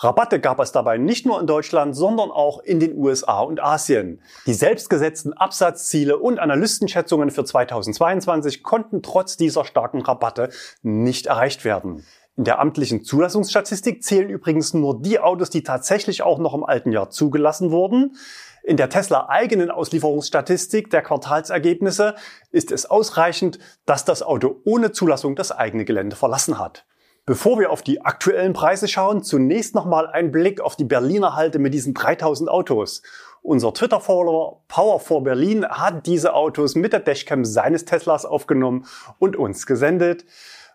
Rabatte 0.00 0.38
gab 0.38 0.60
es 0.60 0.70
dabei 0.70 0.96
nicht 0.96 1.26
nur 1.26 1.40
in 1.40 1.48
Deutschland, 1.48 1.96
sondern 1.96 2.30
auch 2.30 2.60
in 2.60 2.78
den 2.78 2.96
USA 2.96 3.40
und 3.40 3.60
Asien. 3.60 4.22
Die 4.46 4.54
selbstgesetzten 4.54 5.32
Absatzziele 5.32 6.18
und 6.18 6.38
Analystenschätzungen 6.38 7.32
für 7.32 7.44
2022 7.44 8.62
konnten 8.62 9.02
trotz 9.02 9.36
dieser 9.36 9.64
starken 9.64 10.00
Rabatte 10.02 10.50
nicht 10.82 11.26
erreicht 11.26 11.64
werden. 11.64 12.04
In 12.36 12.44
der 12.44 12.60
amtlichen 12.60 13.02
Zulassungsstatistik 13.02 14.04
zählen 14.04 14.30
übrigens 14.30 14.72
nur 14.72 15.02
die 15.02 15.18
Autos, 15.18 15.50
die 15.50 15.64
tatsächlich 15.64 16.22
auch 16.22 16.38
noch 16.38 16.54
im 16.54 16.62
alten 16.62 16.92
Jahr 16.92 17.10
zugelassen 17.10 17.72
wurden. 17.72 18.14
In 18.62 18.76
der 18.76 18.90
Tesla 18.90 19.28
eigenen 19.28 19.72
Auslieferungsstatistik 19.72 20.90
der 20.90 21.02
Quartalsergebnisse 21.02 22.14
ist 22.52 22.70
es 22.70 22.86
ausreichend, 22.86 23.58
dass 23.84 24.04
das 24.04 24.22
Auto 24.22 24.60
ohne 24.64 24.92
Zulassung 24.92 25.34
das 25.34 25.50
eigene 25.50 25.84
Gelände 25.84 26.14
verlassen 26.14 26.60
hat. 26.60 26.86
Bevor 27.28 27.58
wir 27.58 27.70
auf 27.70 27.82
die 27.82 28.00
aktuellen 28.00 28.54
Preise 28.54 28.88
schauen, 28.88 29.22
zunächst 29.22 29.74
nochmal 29.74 30.06
ein 30.06 30.32
Blick 30.32 30.62
auf 30.62 30.76
die 30.76 30.84
Berliner 30.84 31.36
Halte 31.36 31.58
mit 31.58 31.74
diesen 31.74 31.92
3000 31.92 32.48
Autos. 32.48 33.02
Unser 33.42 33.74
Twitter-Follower 33.74 34.62
Power 34.66 34.98
4 34.98 35.20
Berlin 35.20 35.68
hat 35.68 36.06
diese 36.06 36.32
Autos 36.32 36.74
mit 36.74 36.94
der 36.94 37.00
Dashcam 37.00 37.44
seines 37.44 37.84
Teslas 37.84 38.24
aufgenommen 38.24 38.86
und 39.18 39.36
uns 39.36 39.66
gesendet. 39.66 40.24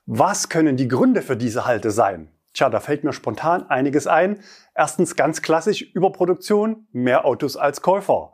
Was 0.05 0.47
können 0.47 0.77
die 0.77 0.87
Gründe 0.87 1.23
für 1.23 1.35
diese 1.35 1.65
Halte 1.65 1.89
sein? 1.89 2.29
Tja, 2.53 2.69
da 2.69 2.79
fällt 2.79 3.03
mir 3.03 3.13
spontan 3.13 3.67
einiges 3.71 4.05
ein. 4.05 4.39
Erstens 4.75 5.15
ganz 5.15 5.41
klassisch 5.41 5.81
Überproduktion, 5.81 6.85
mehr 6.91 7.25
Autos 7.25 7.57
als 7.57 7.81
Käufer. 7.81 8.33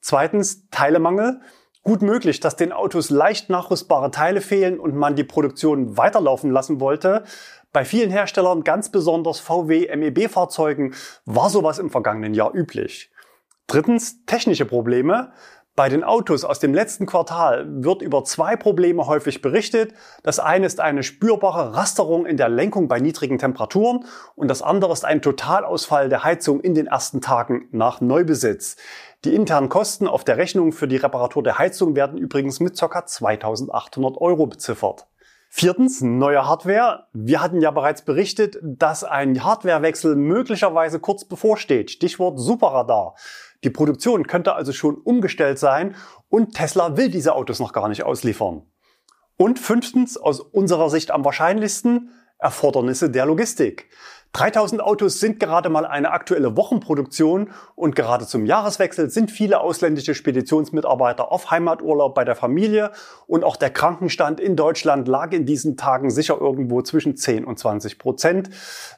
Zweitens 0.00 0.70
Teilemangel. 0.70 1.42
Gut 1.88 2.02
möglich, 2.02 2.38
dass 2.40 2.54
den 2.54 2.72
Autos 2.72 3.08
leicht 3.08 3.48
nachrüstbare 3.48 4.10
Teile 4.10 4.42
fehlen 4.42 4.78
und 4.78 4.94
man 4.94 5.16
die 5.16 5.24
Produktion 5.24 5.96
weiterlaufen 5.96 6.50
lassen 6.50 6.80
wollte. 6.80 7.24
Bei 7.72 7.84
vielen 7.84 8.10
Herstellern, 8.10 8.64
ganz 8.64 8.90
besonders 8.90 9.40
VW 9.40 9.94
MEB-Fahrzeugen, 9.94 10.94
war 11.26 11.50
sowas 11.50 11.78
im 11.78 11.90
vergangenen 11.90 12.32
Jahr 12.32 12.54
üblich. 12.54 13.10
Drittens, 13.66 14.24
technische 14.24 14.64
Probleme. 14.64 15.32
Bei 15.76 15.90
den 15.90 16.02
Autos 16.02 16.44
aus 16.44 16.58
dem 16.58 16.72
letzten 16.72 17.04
Quartal 17.04 17.66
wird 17.84 18.00
über 18.00 18.24
zwei 18.24 18.56
Probleme 18.56 19.06
häufig 19.06 19.42
berichtet. 19.42 19.92
Das 20.22 20.40
eine 20.40 20.64
ist 20.64 20.80
eine 20.80 21.02
spürbare 21.02 21.74
Rasterung 21.74 22.24
in 22.24 22.38
der 22.38 22.48
Lenkung 22.48 22.88
bei 22.88 22.98
niedrigen 22.98 23.38
Temperaturen 23.38 24.06
und 24.34 24.48
das 24.48 24.62
andere 24.62 24.92
ist 24.92 25.04
ein 25.04 25.20
Totalausfall 25.20 26.08
der 26.08 26.24
Heizung 26.24 26.60
in 26.62 26.74
den 26.74 26.86
ersten 26.86 27.20
Tagen 27.20 27.68
nach 27.70 28.00
Neubesitz. 28.00 28.76
Die 29.24 29.34
internen 29.34 29.68
Kosten 29.68 30.08
auf 30.08 30.24
der 30.24 30.38
Rechnung 30.38 30.72
für 30.72 30.88
die 30.88 30.96
Reparatur 30.96 31.42
der 31.42 31.58
Heizung 31.58 31.94
werden 31.94 32.18
übrigens 32.18 32.60
mit 32.60 32.76
ca. 32.76 33.04
2800 33.06 34.16
Euro 34.16 34.46
beziffert. 34.46 35.06
Viertens, 35.50 36.02
neue 36.02 36.46
Hardware. 36.46 37.06
Wir 37.14 37.40
hatten 37.40 37.62
ja 37.62 37.70
bereits 37.70 38.02
berichtet, 38.02 38.58
dass 38.62 39.02
ein 39.02 39.42
Hardwarewechsel 39.42 40.14
möglicherweise 40.14 41.00
kurz 41.00 41.24
bevorsteht. 41.24 41.90
Stichwort 41.90 42.38
Superradar. 42.38 43.14
Die 43.64 43.70
Produktion 43.70 44.26
könnte 44.26 44.54
also 44.54 44.72
schon 44.72 44.96
umgestellt 44.96 45.58
sein 45.58 45.96
und 46.28 46.54
Tesla 46.54 46.96
will 46.96 47.10
diese 47.10 47.34
Autos 47.34 47.60
noch 47.60 47.72
gar 47.72 47.88
nicht 47.88 48.04
ausliefern. 48.04 48.62
Und 49.36 49.58
fünftens, 49.58 50.16
aus 50.18 50.40
unserer 50.40 50.90
Sicht 50.90 51.10
am 51.10 51.24
wahrscheinlichsten, 51.24 52.10
Erfordernisse 52.38 53.10
der 53.10 53.26
Logistik. 53.26 53.88
3000 54.32 54.82
Autos 54.82 55.20
sind 55.20 55.40
gerade 55.40 55.68
mal 55.68 55.86
eine 55.86 56.10
aktuelle 56.10 56.56
Wochenproduktion 56.56 57.50
und 57.74 57.96
gerade 57.96 58.26
zum 58.26 58.44
Jahreswechsel 58.44 59.10
sind 59.10 59.30
viele 59.30 59.60
ausländische 59.60 60.14
Speditionsmitarbeiter 60.14 61.32
auf 61.32 61.50
Heimaturlaub 61.50 62.14
bei 62.14 62.24
der 62.24 62.36
Familie 62.36 62.92
und 63.26 63.42
auch 63.42 63.56
der 63.56 63.70
Krankenstand 63.70 64.38
in 64.38 64.54
Deutschland 64.54 65.08
lag 65.08 65.32
in 65.32 65.46
diesen 65.46 65.76
Tagen 65.76 66.10
sicher 66.10 66.38
irgendwo 66.40 66.82
zwischen 66.82 67.16
10 67.16 67.44
und 67.44 67.58
20 67.58 67.98
Prozent. 67.98 68.50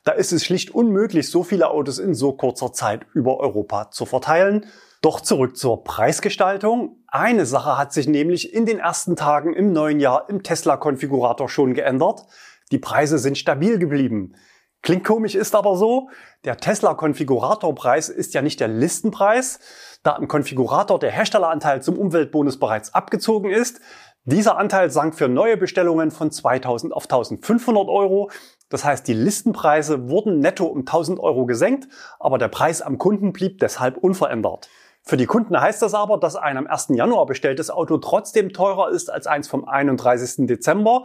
Da 0.05 0.13
ist 0.13 0.33
es 0.33 0.45
schlicht 0.45 0.75
unmöglich, 0.75 1.31
so 1.31 1.45
viele 1.45 1.71
Autos 1.71 1.99
in 1.99 2.15
so 2.15 2.33
kurzer 2.33 2.73
Zeit 2.73 3.07
über 3.15 3.39
Europa 3.39 3.91
zu 3.91 4.07
verteilen. 4.07 4.67
Doch 5.01 5.21
zurück 5.21 5.57
zur 5.57 5.83
Preisgestaltung. 5.83 6.99
Eine 7.07 7.47
Sache 7.47 7.79
hat 7.79 7.93
sich 7.93 8.07
nämlich 8.07 8.53
in 8.53 8.67
den 8.67 8.81
ersten 8.81 9.17
Tagen 9.17 9.55
im 9.55 9.73
neuen 9.73 9.99
Jahr 9.99 10.29
im 10.29 10.43
Tesla-Konfigurator 10.43 11.49
schon 11.49 11.73
geändert. 11.73 12.27
Die 12.71 12.79
Preise 12.79 13.19
sind 13.19 13.39
stabil 13.39 13.79
geblieben. 13.79 14.35
Klingt 14.83 15.05
komisch, 15.05 15.35
ist 15.35 15.55
aber 15.55 15.77
so. 15.77 16.09
Der 16.45 16.57
Tesla 16.57 16.95
Konfiguratorpreis 16.95 18.09
ist 18.09 18.33
ja 18.33 18.41
nicht 18.41 18.61
der 18.61 18.69
Listenpreis, 18.69 19.61
da 20.03 20.17
im 20.17 20.27
Konfigurator 20.27 20.99
der 20.99 21.11
Herstelleranteil 21.11 21.83
zum 21.83 21.99
Umweltbonus 21.99 22.59
bereits 22.59 22.95
abgezogen 22.95 23.51
ist. 23.51 23.81
Dieser 24.25 24.57
Anteil 24.57 24.91
sank 24.91 25.15
für 25.15 25.29
neue 25.29 25.57
Bestellungen 25.57 26.11
von 26.11 26.31
2000 26.31 26.93
auf 26.93 27.05
1500 27.05 27.89
Euro. 27.89 28.31
Das 28.69 28.85
heißt, 28.85 29.07
die 29.07 29.15
Listenpreise 29.15 30.09
wurden 30.09 30.39
netto 30.39 30.65
um 30.67 30.81
1000 30.81 31.21
Euro 31.21 31.45
gesenkt, 31.47 31.89
aber 32.19 32.39
der 32.39 32.49
Preis 32.49 32.81
am 32.81 32.99
Kunden 32.99 33.33
blieb 33.33 33.59
deshalb 33.61 33.99
unverändert. 33.99 34.69
Für 35.03 35.17
die 35.17 35.27
Kunden 35.27 35.59
heißt 35.59 35.83
das 35.83 35.95
aber, 35.95 36.19
dass 36.19 36.37
ein 36.37 36.57
am 36.57 36.67
1. 36.67 36.89
Januar 36.91 37.27
bestelltes 37.27 37.71
Auto 37.71 37.99
trotzdem 37.99 38.53
teurer 38.53 38.91
ist 38.91 39.11
als 39.11 39.27
eins 39.27 39.49
vom 39.49 39.67
31. 39.67 40.47
Dezember 40.47 41.05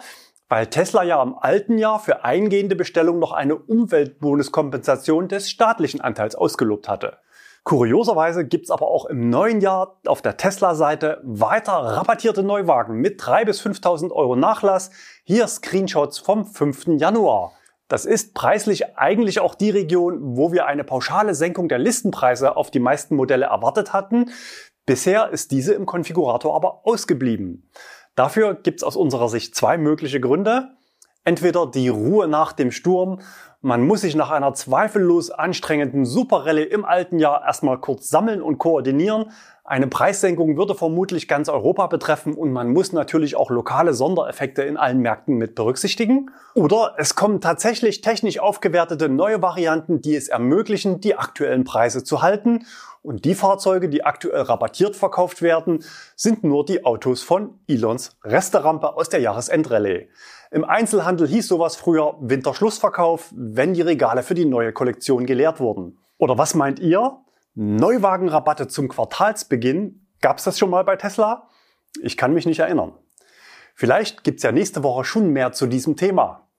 weil 0.50 0.68
Tesla 0.68 1.04
ja 1.04 1.22
im 1.22 1.36
alten 1.38 1.78
Jahr 1.78 2.00
für 2.00 2.24
eingehende 2.24 2.76
Bestellungen 2.76 3.20
noch 3.20 3.32
eine 3.32 3.56
Umweltbonuskompensation 3.56 5.28
des 5.28 5.50
staatlichen 5.50 6.02
Anteils 6.02 6.36
ausgelobt 6.36 6.88
hatte. 6.88 7.18
Kurioserweise 7.64 8.46
gibt's 8.46 8.70
aber 8.70 8.88
auch 8.88 9.08
im 9.08 9.32
neuen 9.32 9.60
Jahr 9.60 10.00
auf 10.06 10.22
der 10.22 10.38
Tesla-Seite 10.38 11.20
weiter 11.24 11.74
rabattierte 11.74 12.44
Neuwagen 12.44 12.98
mit 12.98 13.20
3.000 13.20 13.46
bis 13.46 13.62
5.000 13.66 14.12
Euro 14.12 14.36
Nachlass. 14.36 14.92
Hier 15.24 15.48
Screenshots 15.48 16.20
vom 16.20 16.46
5. 16.46 17.00
Januar. 17.00 17.54
Das 17.88 18.06
ist 18.06 18.36
preislich 18.36 18.98
eigentlich 18.98 19.40
auch 19.40 19.56
die 19.56 19.72
Region, 19.72 20.38
wo 20.38 20.52
wir 20.52 20.68
eine 20.68 20.84
pauschale 20.84 21.34
Senkung 21.34 21.68
der 21.68 21.80
Listenpreise 21.80 22.56
auf 22.56 22.70
die 22.70 22.80
meisten 22.80 23.16
Modelle 23.16 23.46
erwartet 23.46 23.94
hatten. 23.94 24.30
Bisher 24.86 25.30
ist 25.32 25.52
diese 25.52 25.74
im 25.74 25.88
Konfigurator 25.88 26.56
aber 26.56 26.86
ausgeblieben. 26.86 27.68
Dafür 28.16 28.56
gibt 28.56 28.80
es 28.80 28.84
aus 28.84 28.96
unserer 28.96 29.30
Sicht 29.30 29.56
zwei 29.56 29.78
mögliche 29.78 30.20
Gründe. 30.20 30.70
Entweder 31.26 31.66
die 31.66 31.90
Ruhe 31.90 32.28
nach 32.28 32.54
dem 32.54 32.72
Sturm, 32.72 33.20
man 33.62 33.86
muss 33.86 34.02
sich 34.02 34.16
nach 34.16 34.30
einer 34.30 34.54
zweifellos 34.54 35.32
anstrengenden 35.32 36.06
Superrallye 36.06 36.64
im 36.64 36.86
alten 36.86 37.18
Jahr 37.20 37.44
erstmal 37.44 37.80
kurz 37.80 38.10
sammeln 38.10 38.42
und 38.42 38.60
koordinieren. 38.60 39.32
Eine 39.68 39.88
Preissenkung 39.88 40.58
würde 40.58 40.76
vermutlich 40.76 41.28
ganz 41.28 41.50
Europa 41.50 41.88
betreffen 41.88 42.36
und 42.36 42.52
man 42.52 42.72
muss 42.72 42.94
natürlich 42.94 43.36
auch 43.36 43.50
lokale 43.50 43.96
Sondereffekte 43.96 44.62
in 44.62 44.78
allen 44.78 45.00
Märkten 45.00 45.38
mit 45.38 45.56
berücksichtigen. 45.56 46.30
Oder 46.54 46.94
es 47.00 47.16
kommen 47.16 47.42
tatsächlich 47.42 48.02
technisch 48.02 48.38
aufgewertete 48.38 49.10
neue 49.10 49.42
Varianten, 49.42 50.02
die 50.02 50.16
es 50.16 50.28
ermöglichen, 50.28 51.02
die 51.02 51.18
aktuellen 51.18 51.64
Preise 51.64 52.04
zu 52.04 52.22
halten 52.22 52.68
und 53.02 53.26
die 53.26 53.34
Fahrzeuge, 53.34 53.90
die 53.90 54.06
aktuell 54.06 54.44
rabattiert 54.44 54.96
verkauft 54.96 55.42
werden, 55.42 55.84
sind 56.16 56.44
nur 56.44 56.64
die 56.64 56.86
Autos 56.86 57.24
von 57.24 57.60
Elons 57.68 58.16
Resterampe 58.24 58.96
aus 58.96 59.10
der 59.10 59.22
Jahresendrallye. 59.22 60.10
Im 60.52 60.64
Einzelhandel 60.64 61.28
hieß 61.28 61.48
sowas 61.48 61.76
früher 61.76 62.18
Winterschlussverkauf, 62.20 63.34
wenn 63.36 63.74
die 63.74 63.82
Regale 63.82 64.22
für 64.22 64.36
die 64.36 64.46
neue 64.46 64.74
Kollektion 64.74 65.26
geleert 65.26 65.60
wurden. 65.60 65.98
Oder 66.20 66.38
was 66.38 66.54
meint 66.54 66.80
ihr? 66.80 67.25
Neuwagenrabatte 67.56 68.68
zum 68.68 68.90
Quartalsbeginn? 68.90 70.08
Gab's 70.20 70.44
das 70.44 70.60
schon 70.60 70.70
mal 70.70 70.84
bei 70.84 70.98
Tesla? 70.98 71.48
Ich 72.02 72.18
kann 72.18 72.34
mich 72.34 72.46
nicht 72.46 72.60
erinnern. 72.60 72.94
Vielleicht 73.76 74.26
gibt's 74.26 74.44
ja 74.44 74.52
nächste 74.52 74.84
Woche 74.84 75.06
schon 75.06 75.30
mehr 75.30 75.54
zu 75.54 75.66
diesem 75.66 75.96
Thema. 75.96 76.50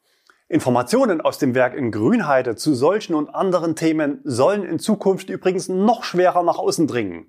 Informationen 0.49 1.21
aus 1.21 1.38
dem 1.38 1.55
Werk 1.55 1.75
in 1.75 1.91
Grünheide 1.91 2.57
zu 2.57 2.75
solchen 2.75 3.15
und 3.15 3.29
anderen 3.29 3.76
Themen 3.76 4.21
sollen 4.25 4.65
in 4.65 4.79
Zukunft 4.79 5.29
übrigens 5.29 5.69
noch 5.69 6.03
schwerer 6.03 6.43
nach 6.43 6.59
außen 6.59 6.87
dringen. 6.87 7.29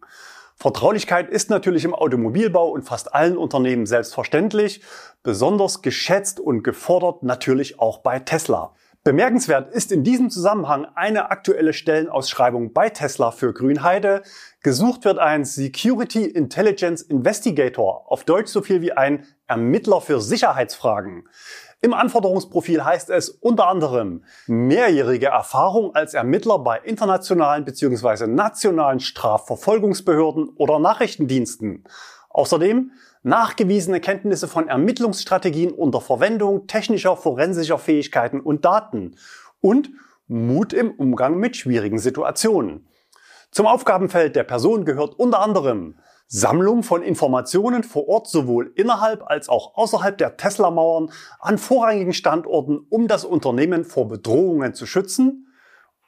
Vertraulichkeit 0.56 1.30
ist 1.30 1.50
natürlich 1.50 1.84
im 1.84 1.94
Automobilbau 1.94 2.70
und 2.70 2.84
fast 2.84 3.14
allen 3.14 3.38
Unternehmen 3.38 3.86
selbstverständlich, 3.86 4.82
besonders 5.24 5.82
geschätzt 5.82 6.40
und 6.40 6.64
gefordert 6.64 7.24
natürlich 7.24 7.80
auch 7.80 8.00
bei 8.00 8.20
Tesla. 8.20 8.74
Bemerkenswert 9.08 9.74
ist 9.74 9.94
in 9.94 10.04
diesem 10.04 10.30
Zusammenhang 10.30 10.86
eine 10.96 11.32
aktuelle 11.32 11.72
Stellenausschreibung 11.72 12.74
bei 12.74 12.90
Tesla 12.90 13.32
für 13.32 13.54
Grünheide. 13.54 14.22
Gesucht 14.64 15.06
wird 15.06 15.18
ein 15.18 15.46
Security 15.46 16.26
Intelligence 16.26 17.04
Investigator, 17.04 18.04
auf 18.12 18.26
Deutsch 18.26 18.50
so 18.52 18.62
viel 18.62 18.82
wie 18.82 18.92
ein 18.92 19.26
Ermittler 19.48 20.02
für 20.02 20.20
Sicherheitsfragen. 20.20 21.24
Im 21.80 21.94
Anforderungsprofil 21.94 22.84
heißt 22.84 23.10
es 23.10 23.30
unter 23.30 23.70
anderem 23.70 24.26
mehrjährige 24.46 25.28
Erfahrung 25.28 25.96
als 25.96 26.14
Ermittler 26.14 26.60
bei 26.60 26.78
internationalen 26.80 27.64
bzw. 27.64 28.28
nationalen 28.28 29.00
Strafverfolgungsbehörden 29.00 30.50
oder 30.58 30.80
Nachrichtendiensten. 30.80 31.86
Außerdem 32.30 32.92
nachgewiesene 33.27 34.00
Kenntnisse 34.00 34.48
von 34.48 34.67
Ermittlungsstrategien 34.67 35.72
unter 35.72 36.01
Verwendung 36.01 36.65
technischer 36.65 37.17
forensischer 37.17 37.77
Fähigkeiten 37.77 38.39
und 38.39 38.65
Daten 38.65 39.17
und 39.60 39.89
Mut 40.27 40.74
im 40.74 40.91
Umgang 40.91 41.38
mit 41.38 41.55
schwierigen 41.55 42.00
Situationen. 42.00 42.88
Zum 43.51 43.65
Aufgabenfeld 43.65 44.36
der 44.36 44.43
Person 44.43 44.86
gehört 44.86 45.13
unter 45.19 45.39
anderem 45.41 46.00
Sammlung 46.27 46.84
von 46.84 47.03
Informationen 47.03 47.84
vor 47.84 48.07
Ort 48.07 48.27
sowohl 48.27 48.72
innerhalb 48.75 49.24
als 49.29 49.48
auch 49.48 49.75
außerhalb 49.75 50.17
der 50.17 50.36
Tesla-Mauern 50.36 51.12
an 51.39 51.57
vorrangigen 51.57 52.13
Standorten, 52.13 52.86
um 52.89 53.07
das 53.07 53.24
Unternehmen 53.24 53.86
vor 53.86 54.07
Bedrohungen 54.10 54.74
zu 54.74 54.86
schützen 54.86 55.48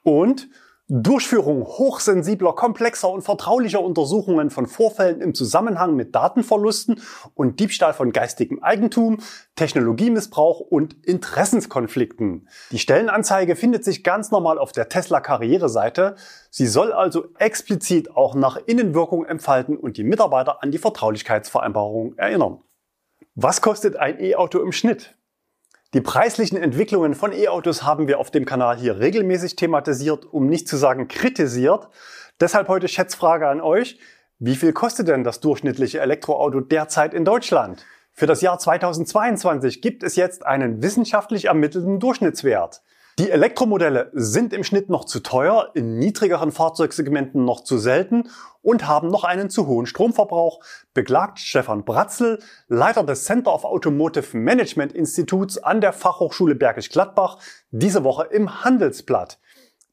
und 0.02 0.48
Durchführung 0.92 1.64
hochsensibler, 1.66 2.52
komplexer 2.52 3.08
und 3.08 3.22
vertraulicher 3.22 3.80
Untersuchungen 3.80 4.50
von 4.50 4.66
Vorfällen 4.66 5.20
im 5.20 5.34
Zusammenhang 5.34 5.94
mit 5.94 6.16
Datenverlusten 6.16 7.00
und 7.34 7.60
Diebstahl 7.60 7.94
von 7.94 8.10
geistigem 8.10 8.60
Eigentum, 8.60 9.18
Technologiemissbrauch 9.54 10.58
und 10.58 11.06
Interessenskonflikten. 11.06 12.48
Die 12.72 12.80
Stellenanzeige 12.80 13.54
findet 13.54 13.84
sich 13.84 14.02
ganz 14.02 14.32
normal 14.32 14.58
auf 14.58 14.72
der 14.72 14.88
Tesla 14.88 15.20
Karriereseite. 15.20 16.16
Sie 16.50 16.66
soll 16.66 16.92
also 16.92 17.28
explizit 17.38 18.16
auch 18.16 18.34
nach 18.34 18.56
Innenwirkung 18.66 19.24
entfalten 19.24 19.76
und 19.76 19.96
die 19.96 20.02
Mitarbeiter 20.04 20.60
an 20.60 20.72
die 20.72 20.78
Vertraulichkeitsvereinbarung 20.78 22.18
erinnern. 22.18 22.58
Was 23.36 23.62
kostet 23.62 23.94
ein 23.94 24.20
E-Auto 24.20 24.58
im 24.58 24.72
Schnitt? 24.72 25.14
Die 25.92 26.00
preislichen 26.00 26.56
Entwicklungen 26.56 27.16
von 27.16 27.32
E-Autos 27.32 27.82
haben 27.82 28.06
wir 28.06 28.20
auf 28.20 28.30
dem 28.30 28.44
Kanal 28.44 28.76
hier 28.76 29.00
regelmäßig 29.00 29.56
thematisiert, 29.56 30.24
um 30.24 30.46
nicht 30.46 30.68
zu 30.68 30.76
sagen 30.76 31.08
kritisiert. 31.08 31.88
Deshalb 32.38 32.68
heute 32.68 32.86
Schätzfrage 32.86 33.48
an 33.48 33.60
euch. 33.60 33.98
Wie 34.38 34.54
viel 34.54 34.72
kostet 34.72 35.08
denn 35.08 35.24
das 35.24 35.40
durchschnittliche 35.40 35.98
Elektroauto 35.98 36.60
derzeit 36.60 37.12
in 37.12 37.24
Deutschland? 37.24 37.84
Für 38.12 38.26
das 38.26 38.40
Jahr 38.40 38.60
2022 38.60 39.82
gibt 39.82 40.04
es 40.04 40.14
jetzt 40.14 40.46
einen 40.46 40.80
wissenschaftlich 40.80 41.46
ermittelten 41.46 41.98
Durchschnittswert. 41.98 42.82
Die 43.18 43.30
Elektromodelle 43.30 44.10
sind 44.14 44.52
im 44.52 44.64
Schnitt 44.64 44.88
noch 44.88 45.04
zu 45.04 45.20
teuer, 45.20 45.70
in 45.74 45.98
niedrigeren 45.98 46.52
Fahrzeugsegmenten 46.52 47.44
noch 47.44 47.62
zu 47.62 47.76
selten 47.76 48.30
und 48.62 48.86
haben 48.86 49.08
noch 49.08 49.24
einen 49.24 49.50
zu 49.50 49.66
hohen 49.66 49.86
Stromverbrauch, 49.86 50.60
beklagt 50.94 51.38
Stefan 51.38 51.84
Bratzel, 51.84 52.38
Leiter 52.68 53.02
des 53.02 53.24
Center 53.24 53.52
of 53.52 53.64
Automotive 53.64 54.36
Management 54.36 54.92
Instituts 54.92 55.58
an 55.58 55.80
der 55.80 55.92
Fachhochschule 55.92 56.54
Bergisch 56.54 56.90
Gladbach, 56.90 57.38
diese 57.70 58.04
Woche 58.04 58.28
im 58.30 58.64
Handelsblatt. 58.64 59.38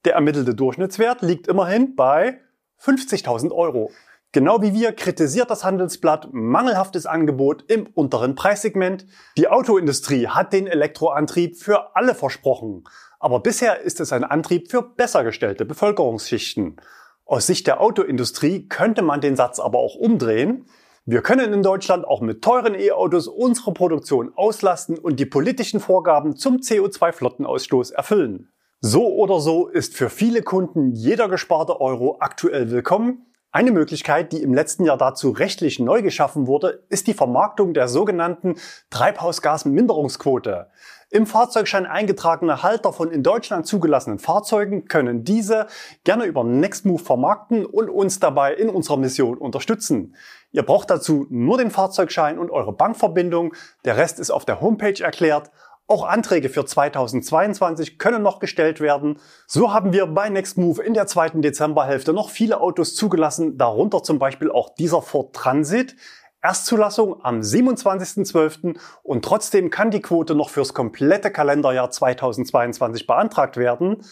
Der 0.06 0.14
ermittelte 0.14 0.56
Durchschnittswert 0.56 1.22
liegt 1.22 1.48
immerhin 1.48 1.96
bei 1.96 2.40
50.000 2.82 3.52
Euro. 3.52 3.92
Genau 4.34 4.62
wie 4.62 4.74
wir 4.74 4.92
kritisiert 4.92 5.50
das 5.50 5.64
Handelsblatt 5.64 6.30
mangelhaftes 6.32 7.06
Angebot 7.06 7.64
im 7.72 7.88
unteren 7.88 8.36
Preissegment. 8.36 9.06
Die 9.38 9.48
Autoindustrie 9.48 10.28
hat 10.28 10.54
den 10.54 10.68
Elektroantrieb 10.68 11.58
für 11.58 11.96
alle 11.96 12.14
versprochen. 12.14 12.84
Aber 13.20 13.40
bisher 13.40 13.82
ist 13.82 14.00
es 14.00 14.14
ein 14.14 14.24
Antrieb 14.24 14.70
für 14.70 14.82
besser 14.82 15.24
gestellte 15.24 15.66
Bevölkerungsschichten. 15.66 16.78
Aus 17.26 17.48
Sicht 17.48 17.68
der 17.68 17.82
Autoindustrie 17.82 18.68
könnte 18.68 19.02
man 19.02 19.22
den 19.22 19.36
Satz 19.36 19.60
aber 19.60 19.80
auch 19.80 19.96
umdrehen. 19.96 20.66
Wir 21.06 21.22
können 21.22 21.54
in 21.54 21.64
Deutschland 21.64 22.06
auch 22.06 22.22
mit 22.22 22.44
teuren 22.44 22.76
E-Autos 22.76 23.28
unsere 23.28 23.74
Produktion 23.74 24.32
auslasten 24.36 24.98
und 24.98 25.20
die 25.20 25.26
politischen 25.26 25.80
Vorgaben 25.80 26.36
zum 26.36 26.58
CO2-Flottenausstoß 26.58 27.94
erfüllen. 27.94 28.50
So 28.82 29.08
oder 29.08 29.40
so 29.40 29.68
ist 29.68 29.96
für 29.96 30.10
viele 30.10 30.44
Kunden 30.44 30.92
jeder 30.94 31.28
gesparte 31.30 31.82
Euro 31.82 32.18
aktuell 32.20 32.70
willkommen. 32.70 33.26
Eine 33.52 33.72
Möglichkeit, 33.72 34.34
die 34.34 34.44
im 34.44 34.54
letzten 34.54 34.86
Jahr 34.86 34.98
dazu 34.98 35.32
rechtlich 35.32 35.80
neu 35.80 36.02
geschaffen 36.04 36.46
wurde, 36.46 36.84
ist 36.90 37.08
die 37.08 37.16
Vermarktung 37.16 37.74
der 37.74 37.88
sogenannten 37.88 38.56
Treibhausgasminderungsquote. 38.92 40.68
Im 41.10 41.26
Fahrzeugschein 41.26 41.86
eingetragene 41.86 42.64
Halter 42.64 42.92
von 42.92 43.12
in 43.12 43.24
Deutschland 43.24 43.66
zugelassenen 43.66 44.20
Fahrzeugen 44.20 44.90
können 44.90 45.24
diese 45.24 45.68
gerne 46.04 46.26
über 46.26 46.44
Nextmove 46.44 47.02
vermarkten 47.02 47.66
und 47.66 47.90
uns 47.90 48.20
dabei 48.20 48.54
in 48.54 48.68
unserer 48.68 48.98
Mission 48.98 49.38
unterstützen. 49.38 50.16
Ihr 50.52 50.64
braucht 50.64 50.90
dazu 50.90 51.26
nur 51.30 51.58
den 51.58 51.72
Fahrzeugschein 51.72 52.38
und 52.38 52.52
eure 52.52 52.74
Bankverbindung. 52.74 53.54
Der 53.86 53.96
Rest 53.96 54.20
ist 54.20 54.32
auf 54.32 54.44
der 54.44 54.60
Homepage 54.60 55.02
erklärt. 55.02 55.50
Auch 55.88 56.06
Anträge 56.06 56.50
für 56.50 56.66
2022 56.66 57.98
können 57.98 58.22
noch 58.22 58.40
gestellt 58.40 58.82
werden. 58.82 59.18
So 59.46 59.74
haben 59.74 59.94
wir 59.94 60.08
bei 60.08 60.28
Nextmove 60.28 60.80
in 60.80 60.94
der 60.94 61.08
zweiten 61.08 61.42
Dezemberhälfte 61.42 62.12
noch 62.12 62.30
viele 62.30 62.60
Autos 62.60 62.96
zugelassen, 62.96 63.58
darunter 63.58 64.04
zum 64.04 64.20
Beispiel 64.20 64.52
auch 64.52 64.76
dieser 64.76 65.02
Ford 65.02 65.34
Transit. 65.34 65.96
Erstzulassung 66.42 67.24
am 67.24 67.42
27.12. 67.42 68.78
und 69.04 69.26
trotzdem 69.26 69.70
kann 69.70 69.92
die 69.92 70.02
Quote 70.02 70.36
noch 70.36 70.50
fürs 70.50 70.74
komplette 70.74 71.32
Kalenderjahr 71.32 71.90
2022 71.90 73.08
beantragt 73.08 73.58
werden. 73.58 74.04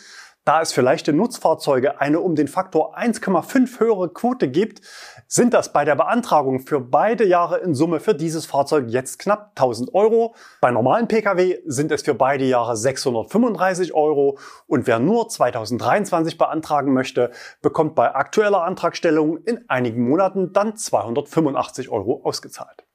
Da 0.46 0.62
es 0.62 0.74
für 0.74 0.82
leichte 0.82 1.12
Nutzfahrzeuge 1.12 2.00
eine 2.00 2.20
um 2.20 2.36
den 2.36 2.48
Faktor 2.48 2.96
1,5 2.96 3.80
höhere 3.80 4.10
Quote 4.10 4.48
gibt, 4.48 4.80
sind 5.28 5.56
das 5.56 5.74
bei 5.74 5.86
der 5.86 5.96
Beantragung 5.96 6.60
für 6.60 6.80
beide 6.80 7.25
Jahre 7.25 7.58
in 7.58 7.74
Summe 7.74 8.00
für 8.00 8.14
dieses 8.14 8.46
Fahrzeug 8.46 8.86
jetzt 8.90 9.18
knapp 9.18 9.54
1000 9.56 9.96
Euro. 9.96 10.36
Bei 10.62 10.70
normalen 10.70 11.08
Pkw 11.08 11.58
sind 11.66 11.92
es 11.92 12.04
für 12.04 12.14
beide 12.14 12.46
Jahre 12.46 12.78
635 12.78 13.96
Euro 13.96 14.38
und 14.68 14.86
wer 14.86 15.00
nur 15.00 15.30
2023 15.30 16.38
beantragen 16.38 16.94
möchte, 16.94 17.32
bekommt 17.64 17.96
bei 17.96 18.14
aktueller 18.14 18.66
Antragstellung 18.66 19.38
in 19.38 19.68
einigen 19.68 20.08
Monaten 20.08 20.54
dann 20.54 20.78
285 20.78 21.90
Euro 21.90 22.22
ausgezahlt. 22.24 22.86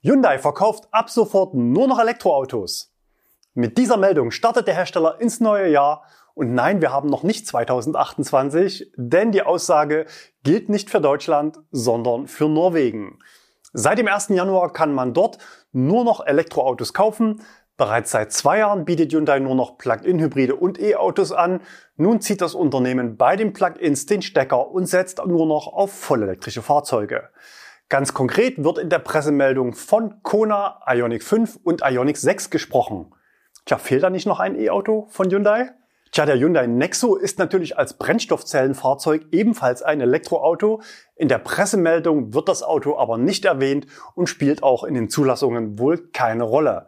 Hyundai 0.00 0.38
verkauft 0.38 0.88
ab 0.92 1.10
sofort 1.10 1.52
nur 1.52 1.88
noch 1.88 1.98
Elektroautos. 1.98 2.94
Mit 3.52 3.76
dieser 3.76 3.98
Meldung 3.98 4.30
startet 4.30 4.66
der 4.66 4.74
Hersteller 4.74 5.20
ins 5.20 5.40
neue 5.40 5.70
Jahr 5.70 6.02
und 6.36 6.52
nein, 6.52 6.82
wir 6.82 6.92
haben 6.92 7.08
noch 7.08 7.22
nicht 7.22 7.46
2028, 7.46 8.92
denn 8.96 9.32
die 9.32 9.40
Aussage 9.42 10.04
gilt 10.44 10.68
nicht 10.68 10.90
für 10.90 11.00
Deutschland, 11.00 11.58
sondern 11.70 12.26
für 12.26 12.46
Norwegen. 12.46 13.18
Seit 13.72 13.96
dem 13.96 14.06
1. 14.06 14.28
Januar 14.28 14.74
kann 14.74 14.92
man 14.92 15.14
dort 15.14 15.38
nur 15.72 16.04
noch 16.04 16.26
Elektroautos 16.26 16.92
kaufen. 16.92 17.40
Bereits 17.78 18.10
seit 18.10 18.32
zwei 18.32 18.58
Jahren 18.58 18.84
bietet 18.84 19.14
Hyundai 19.14 19.38
nur 19.38 19.54
noch 19.54 19.78
Plug-in-Hybride 19.78 20.56
und 20.56 20.78
E-Autos 20.78 21.32
an. 21.32 21.62
Nun 21.96 22.20
zieht 22.20 22.42
das 22.42 22.54
Unternehmen 22.54 23.16
bei 23.16 23.36
den 23.36 23.54
Plug-ins 23.54 24.04
den 24.04 24.20
Stecker 24.20 24.70
und 24.70 24.84
setzt 24.84 25.24
nur 25.24 25.46
noch 25.46 25.72
auf 25.72 25.90
vollelektrische 25.90 26.60
Fahrzeuge. 26.60 27.30
Ganz 27.88 28.12
konkret 28.12 28.62
wird 28.62 28.76
in 28.76 28.90
der 28.90 28.98
Pressemeldung 28.98 29.72
von 29.72 30.22
Kona, 30.22 30.82
Ioniq 30.86 31.22
5 31.22 31.60
und 31.64 31.80
Ioniq 31.82 32.18
6 32.18 32.50
gesprochen. 32.50 33.14
Tja, 33.64 33.78
fehlt 33.78 34.02
da 34.02 34.10
nicht 34.10 34.26
noch 34.26 34.38
ein 34.38 34.54
E-Auto 34.54 35.06
von 35.08 35.30
Hyundai? 35.30 35.72
Tja, 36.12 36.24
der 36.24 36.38
Hyundai 36.38 36.66
Nexo 36.66 37.16
ist 37.16 37.38
natürlich 37.38 37.76
als 37.76 37.94
Brennstoffzellenfahrzeug 37.94 39.26
ebenfalls 39.32 39.82
ein 39.82 40.00
Elektroauto. 40.00 40.80
In 41.16 41.28
der 41.28 41.38
Pressemeldung 41.38 42.32
wird 42.32 42.48
das 42.48 42.62
Auto 42.62 42.96
aber 42.96 43.18
nicht 43.18 43.44
erwähnt 43.44 43.86
und 44.14 44.28
spielt 44.28 44.62
auch 44.62 44.84
in 44.84 44.94
den 44.94 45.10
Zulassungen 45.10 45.78
wohl 45.78 46.08
keine 46.12 46.44
Rolle. 46.44 46.86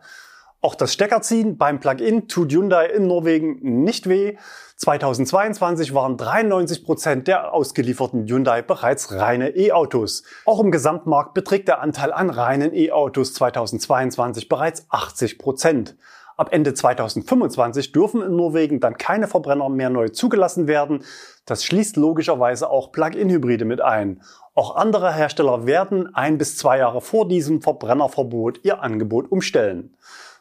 Auch 0.61 0.75
das 0.75 0.93
Steckerziehen 0.93 1.57
beim 1.57 1.79
Plug-in 1.79 2.27
tut 2.27 2.51
Hyundai 2.51 2.87
in 2.87 3.07
Norwegen 3.07 3.85
nicht 3.85 4.09
weh. 4.09 4.37
2022 4.77 5.95
waren 5.95 6.17
93 6.17 6.85
Prozent 6.85 7.29
der 7.29 7.53
ausgelieferten 7.53 8.27
Hyundai 8.27 8.63
bereits 8.63 9.13
reine 9.13 9.57
E-Autos. 9.57 10.25
Auch 10.47 10.59
im 10.59 10.73
Gesamtmarkt 10.73 11.35
beträgt 11.35 11.69
der 11.69 11.81
Anteil 11.81 12.13
an 12.13 12.31
reinen 12.31 12.75
E-Autos 12.75 13.35
2022 13.35 14.49
bereits 14.49 14.89
80%. 14.91 15.39
Prozent. 15.39 15.97
Ab 16.39 16.51
Ende 16.53 16.73
2025 16.73 17.91
dürfen 17.91 18.23
in 18.23 18.37
Norwegen 18.37 18.79
dann 18.79 18.97
keine 18.97 19.27
Verbrenner 19.27 19.69
mehr 19.69 19.91
neu 19.91 20.09
zugelassen 20.09 20.69
werden. 20.69 21.03
Das 21.47 21.65
schließt 21.65 21.97
logischerweise 21.97 22.71
auch 22.71 22.93
Plug-in-Hybride 22.93 23.65
mit 23.65 23.81
ein. 23.81 24.23
Auch 24.55 24.77
andere 24.77 25.13
Hersteller 25.13 25.67
werden 25.67 26.15
ein 26.15 26.39
bis 26.39 26.57
zwei 26.57 26.79
Jahre 26.79 27.01
vor 27.01 27.27
diesem 27.27 27.61
Verbrennerverbot 27.61 28.61
ihr 28.63 28.81
Angebot 28.81 29.33
umstellen. 29.33 29.97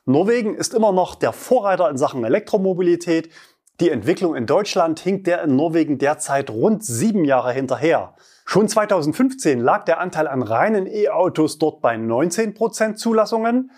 Norwegen 0.06 0.54
ist 0.54 0.76
immer 0.76 0.91
noch 0.91 1.15
der 1.15 1.34
Vorreiter 1.34 1.89
in 1.89 1.98
Sachen 1.98 2.24
Elektromobilität. 2.24 3.32
Die 3.80 3.89
Entwicklung 3.89 4.36
in 4.36 4.45
Deutschland 4.45 5.00
hinkt 5.00 5.26
der 5.26 5.41
in 5.41 5.56
Norwegen 5.56 5.98
derzeit 5.98 6.52
rund 6.52 6.86
sieben 6.86 7.26
Jahre 7.26 7.54
hinterher. 7.54 8.13
Schon 8.45 8.67
2015 8.67 9.60
lag 9.60 9.84
der 9.86 10.00
Anteil 10.00 10.28
an 10.28 10.43
reinen 10.43 10.86
E-Autos 10.86 11.58
dort 11.58 11.82
bei 11.82 11.95
19% 11.95 12.95
Zulassungen. 12.95 13.72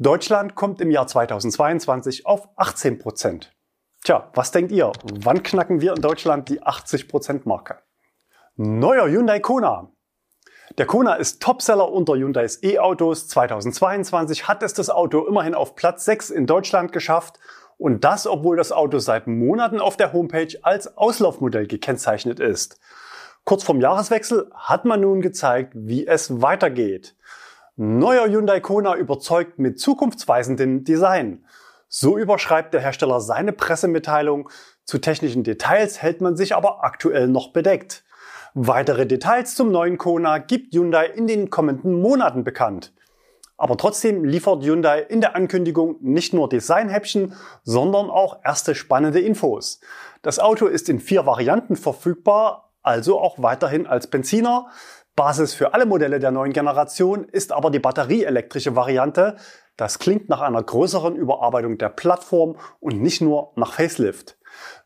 Deutschland 0.00 0.56
kommt 0.56 0.80
im 0.80 0.90
Jahr 0.90 1.06
2022 1.06 2.26
auf 2.26 2.48
18 2.56 2.98
Prozent. 2.98 3.52
Tja, 4.02 4.28
was 4.34 4.50
denkt 4.50 4.72
ihr? 4.72 4.90
Wann 5.04 5.44
knacken 5.44 5.80
wir 5.80 5.94
in 5.94 6.02
Deutschland 6.02 6.48
die 6.48 6.60
80 6.60 7.06
Prozent 7.06 7.46
Marke? 7.46 7.78
Neuer 8.56 9.06
Hyundai 9.06 9.38
Kona. 9.38 9.92
Der 10.78 10.86
Kona 10.86 11.14
ist 11.14 11.40
Topseller 11.40 11.92
unter 11.92 12.14
Hyundais 12.14 12.60
E-Autos. 12.64 13.28
2022 13.28 14.48
hat 14.48 14.64
es 14.64 14.74
das 14.74 14.90
Auto 14.90 15.28
immerhin 15.28 15.54
auf 15.54 15.76
Platz 15.76 16.04
6 16.06 16.30
in 16.30 16.46
Deutschland 16.46 16.90
geschafft. 16.90 17.38
Und 17.78 18.02
das, 18.02 18.26
obwohl 18.26 18.56
das 18.56 18.72
Auto 18.72 18.98
seit 18.98 19.28
Monaten 19.28 19.78
auf 19.78 19.96
der 19.96 20.12
Homepage 20.12 20.58
als 20.62 20.96
Auslaufmodell 20.96 21.68
gekennzeichnet 21.68 22.40
ist. 22.40 22.80
Kurz 23.44 23.62
vorm 23.62 23.80
Jahreswechsel 23.80 24.50
hat 24.54 24.86
man 24.86 25.02
nun 25.02 25.20
gezeigt, 25.20 25.74
wie 25.76 26.04
es 26.04 26.42
weitergeht. 26.42 27.14
Neuer 27.76 28.28
Hyundai 28.28 28.60
Kona 28.60 28.94
überzeugt 28.94 29.58
mit 29.58 29.80
zukunftsweisendem 29.80 30.84
Design. 30.84 31.44
So 31.88 32.16
überschreibt 32.16 32.72
der 32.72 32.80
Hersteller 32.80 33.20
seine 33.20 33.52
Pressemitteilung. 33.52 34.48
Zu 34.84 34.98
technischen 34.98 35.42
Details 35.42 36.00
hält 36.00 36.20
man 36.20 36.36
sich 36.36 36.54
aber 36.54 36.84
aktuell 36.84 37.26
noch 37.26 37.52
bedeckt. 37.52 38.04
Weitere 38.54 39.06
Details 39.06 39.56
zum 39.56 39.72
neuen 39.72 39.98
Kona 39.98 40.38
gibt 40.38 40.72
Hyundai 40.72 41.06
in 41.06 41.26
den 41.26 41.50
kommenden 41.50 42.00
Monaten 42.00 42.44
bekannt. 42.44 42.92
Aber 43.56 43.76
trotzdem 43.76 44.24
liefert 44.24 44.62
Hyundai 44.62 45.00
in 45.00 45.20
der 45.20 45.34
Ankündigung 45.34 45.96
nicht 46.00 46.32
nur 46.32 46.48
Designhäppchen, 46.48 47.34
sondern 47.64 48.08
auch 48.08 48.38
erste 48.44 48.76
spannende 48.76 49.18
Infos. 49.18 49.80
Das 50.22 50.38
Auto 50.38 50.66
ist 50.66 50.88
in 50.88 51.00
vier 51.00 51.26
Varianten 51.26 51.74
verfügbar, 51.74 52.72
also 52.82 53.18
auch 53.18 53.42
weiterhin 53.42 53.88
als 53.88 54.06
Benziner. 54.06 54.68
Basis 55.16 55.54
für 55.54 55.74
alle 55.74 55.86
Modelle 55.86 56.18
der 56.18 56.32
neuen 56.32 56.52
Generation 56.52 57.24
ist 57.24 57.52
aber 57.52 57.70
die 57.70 57.78
batterieelektrische 57.78 58.74
Variante. 58.74 59.36
Das 59.76 60.00
klingt 60.00 60.28
nach 60.28 60.40
einer 60.40 60.62
größeren 60.62 61.14
Überarbeitung 61.14 61.78
der 61.78 61.88
Plattform 61.88 62.56
und 62.80 63.00
nicht 63.00 63.20
nur 63.20 63.52
nach 63.54 63.74
Facelift. 63.74 64.36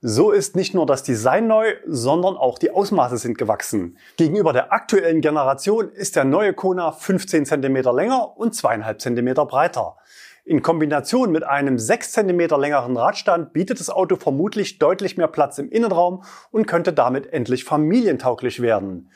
So 0.03 0.31
ist 0.31 0.55
nicht 0.55 0.75
nur 0.75 0.85
das 0.85 1.03
Design 1.03 1.47
neu, 1.47 1.75
sondern 1.87 2.37
auch 2.37 2.59
die 2.59 2.71
Ausmaße 2.71 3.17
sind 3.17 3.39
gewachsen. 3.39 3.97
Gegenüber 4.19 4.53
der 4.53 4.71
aktuellen 4.73 5.23
Generation 5.23 5.91
ist 5.91 6.17
der 6.17 6.25
neue 6.25 6.53
Kona 6.53 6.93
15 6.93 7.47
cm 7.47 7.77
länger 7.95 8.37
und 8.37 8.55
2,5 8.55 8.99
cm 8.99 9.47
breiter. 9.47 9.97
In 10.45 10.63
Kombination 10.63 11.31
mit 11.31 11.45
einem 11.45 11.79
6 11.79 12.13
cm 12.13 12.39
längeren 12.59 12.97
Radstand 12.97 13.53
bietet 13.53 13.81
das 13.81 13.91
Auto 13.91 14.17
vermutlich 14.17 14.79
deutlich 14.79 15.19
mehr 15.19 15.29
Platz 15.29 15.59
im 15.59 15.71
Innenraum 15.71 16.23
und 16.51 16.67
könnte 16.67 16.95
damit 16.95 17.31
endlich 17.35 17.65
familientauglich 17.65 18.63
werden. 18.63 19.11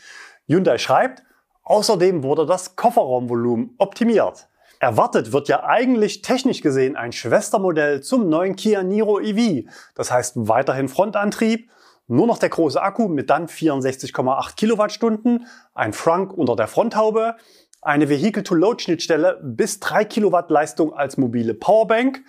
Hyundai 0.47 0.79
schreibt, 0.79 1.23
außerdem 1.65 2.23
wurde 2.23 2.47
das 2.47 2.77
Kofferraumvolumen 2.77 3.75
optimiert. 3.79 4.49
Erwartet 4.81 5.33
wird 5.33 5.49
ja 5.49 5.63
eigentlich 5.63 6.23
technisch 6.23 6.61
gesehen 6.61 6.97
ein 6.97 7.13
Schwestermodell 7.13 8.01
zum 8.01 8.29
neuen 8.29 8.57
Kia 8.57 8.83
Niro 8.83 9.21
EV. 9.21 9.69
Das 9.95 10.11
heißt 10.11 10.49
weiterhin 10.49 10.89
Frontantrieb, 10.89 11.71
nur 12.09 12.27
noch 12.27 12.39
der 12.39 12.49
große 12.49 12.83
Akku 12.83 13.07
mit 13.07 13.31
dann 13.31 13.47
64,8 13.47 14.57
Kilowattstunden, 14.57 15.47
ein 15.75 15.93
Frunk 15.93 16.33
unter 16.33 16.57
der 16.57 16.67
Fronthaube, 16.67 17.37
eine 17.81 18.09
Vehicle-to-Load-Schnittstelle 18.09 19.41
bis 19.43 19.81
3 19.81 20.05
Kilowatt 20.05 20.51
Leistung 20.51 20.93
als 20.93 21.17
mobile 21.17 21.55
Powerbank, 21.55 22.23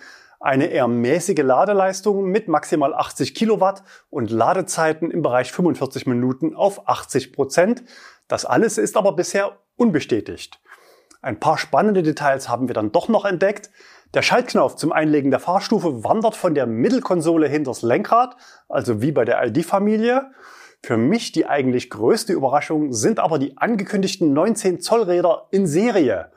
eine 0.44 0.66
eher 0.66 0.88
mäßige 0.88 1.42
Ladeleistung 1.42 2.26
mit 2.26 2.48
maximal 2.48 2.92
80 2.92 3.34
Kilowatt 3.34 3.82
und 4.10 4.30
Ladezeiten 4.30 5.10
im 5.10 5.22
Bereich 5.22 5.50
45 5.50 6.06
Minuten 6.06 6.54
auf 6.54 6.86
80 6.86 7.32
Prozent. 7.32 7.82
Das 8.28 8.44
alles 8.44 8.76
ist 8.76 8.98
aber 8.98 9.12
bisher 9.12 9.58
unbestätigt. 9.76 10.60
Ein 11.22 11.40
paar 11.40 11.56
spannende 11.56 12.02
Details 12.02 12.50
haben 12.50 12.68
wir 12.68 12.74
dann 12.74 12.92
doch 12.92 13.08
noch 13.08 13.24
entdeckt. 13.24 13.70
Der 14.12 14.20
Schaltknauf 14.20 14.76
zum 14.76 14.92
Einlegen 14.92 15.30
der 15.30 15.40
Fahrstufe 15.40 16.04
wandert 16.04 16.36
von 16.36 16.54
der 16.54 16.66
Mittelkonsole 16.66 17.48
hinters 17.48 17.80
Lenkrad, 17.80 18.36
also 18.68 19.00
wie 19.00 19.12
bei 19.12 19.24
der 19.24 19.42
ID-Familie. 19.46 20.30
Für 20.82 20.98
mich 20.98 21.32
die 21.32 21.46
eigentlich 21.46 21.88
größte 21.88 22.34
Überraschung 22.34 22.92
sind 22.92 23.18
aber 23.18 23.38
die 23.38 23.56
angekündigten 23.56 24.34
19 24.34 24.82
Zoll 24.82 25.04
Räder 25.04 25.48
in 25.50 25.66
Serie. 25.66 26.30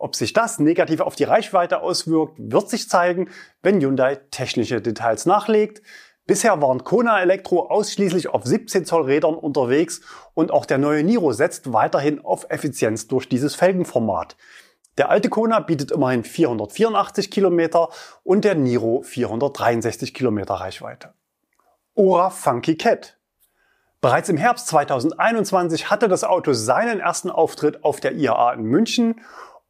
Ob 0.00 0.16
sich 0.16 0.32
das 0.32 0.58
negativ 0.58 1.00
auf 1.00 1.14
die 1.14 1.24
Reichweite 1.24 1.82
auswirkt, 1.82 2.38
wird 2.38 2.70
sich 2.70 2.88
zeigen, 2.88 3.28
wenn 3.62 3.82
Hyundai 3.82 4.16
technische 4.30 4.80
Details 4.80 5.26
nachlegt. 5.26 5.82
Bisher 6.26 6.62
waren 6.62 6.84
Kona 6.84 7.20
Elektro 7.20 7.68
ausschließlich 7.68 8.28
auf 8.28 8.44
17 8.44 8.86
Zoll 8.86 9.02
Rädern 9.02 9.34
unterwegs 9.34 10.00
und 10.32 10.52
auch 10.52 10.64
der 10.64 10.78
neue 10.78 11.04
Niro 11.04 11.32
setzt 11.32 11.74
weiterhin 11.74 12.24
auf 12.24 12.46
Effizienz 12.48 13.08
durch 13.08 13.28
dieses 13.28 13.54
Felgenformat. 13.54 14.38
Der 14.96 15.10
alte 15.10 15.28
Kona 15.28 15.60
bietet 15.60 15.90
immerhin 15.90 16.24
484 16.24 17.30
Kilometer 17.30 17.90
und 18.22 18.46
der 18.46 18.54
Niro 18.54 19.02
463 19.02 20.14
Kilometer 20.14 20.54
Reichweite. 20.54 21.12
Ora 21.94 22.30
Funky 22.30 22.78
Cat 22.78 23.18
Bereits 24.00 24.30
im 24.30 24.38
Herbst 24.38 24.66
2021 24.68 25.90
hatte 25.90 26.08
das 26.08 26.24
Auto 26.24 26.54
seinen 26.54 27.00
ersten 27.00 27.28
Auftritt 27.28 27.84
auf 27.84 28.00
der 28.00 28.12
IAA 28.12 28.54
in 28.54 28.62
München. 28.62 29.20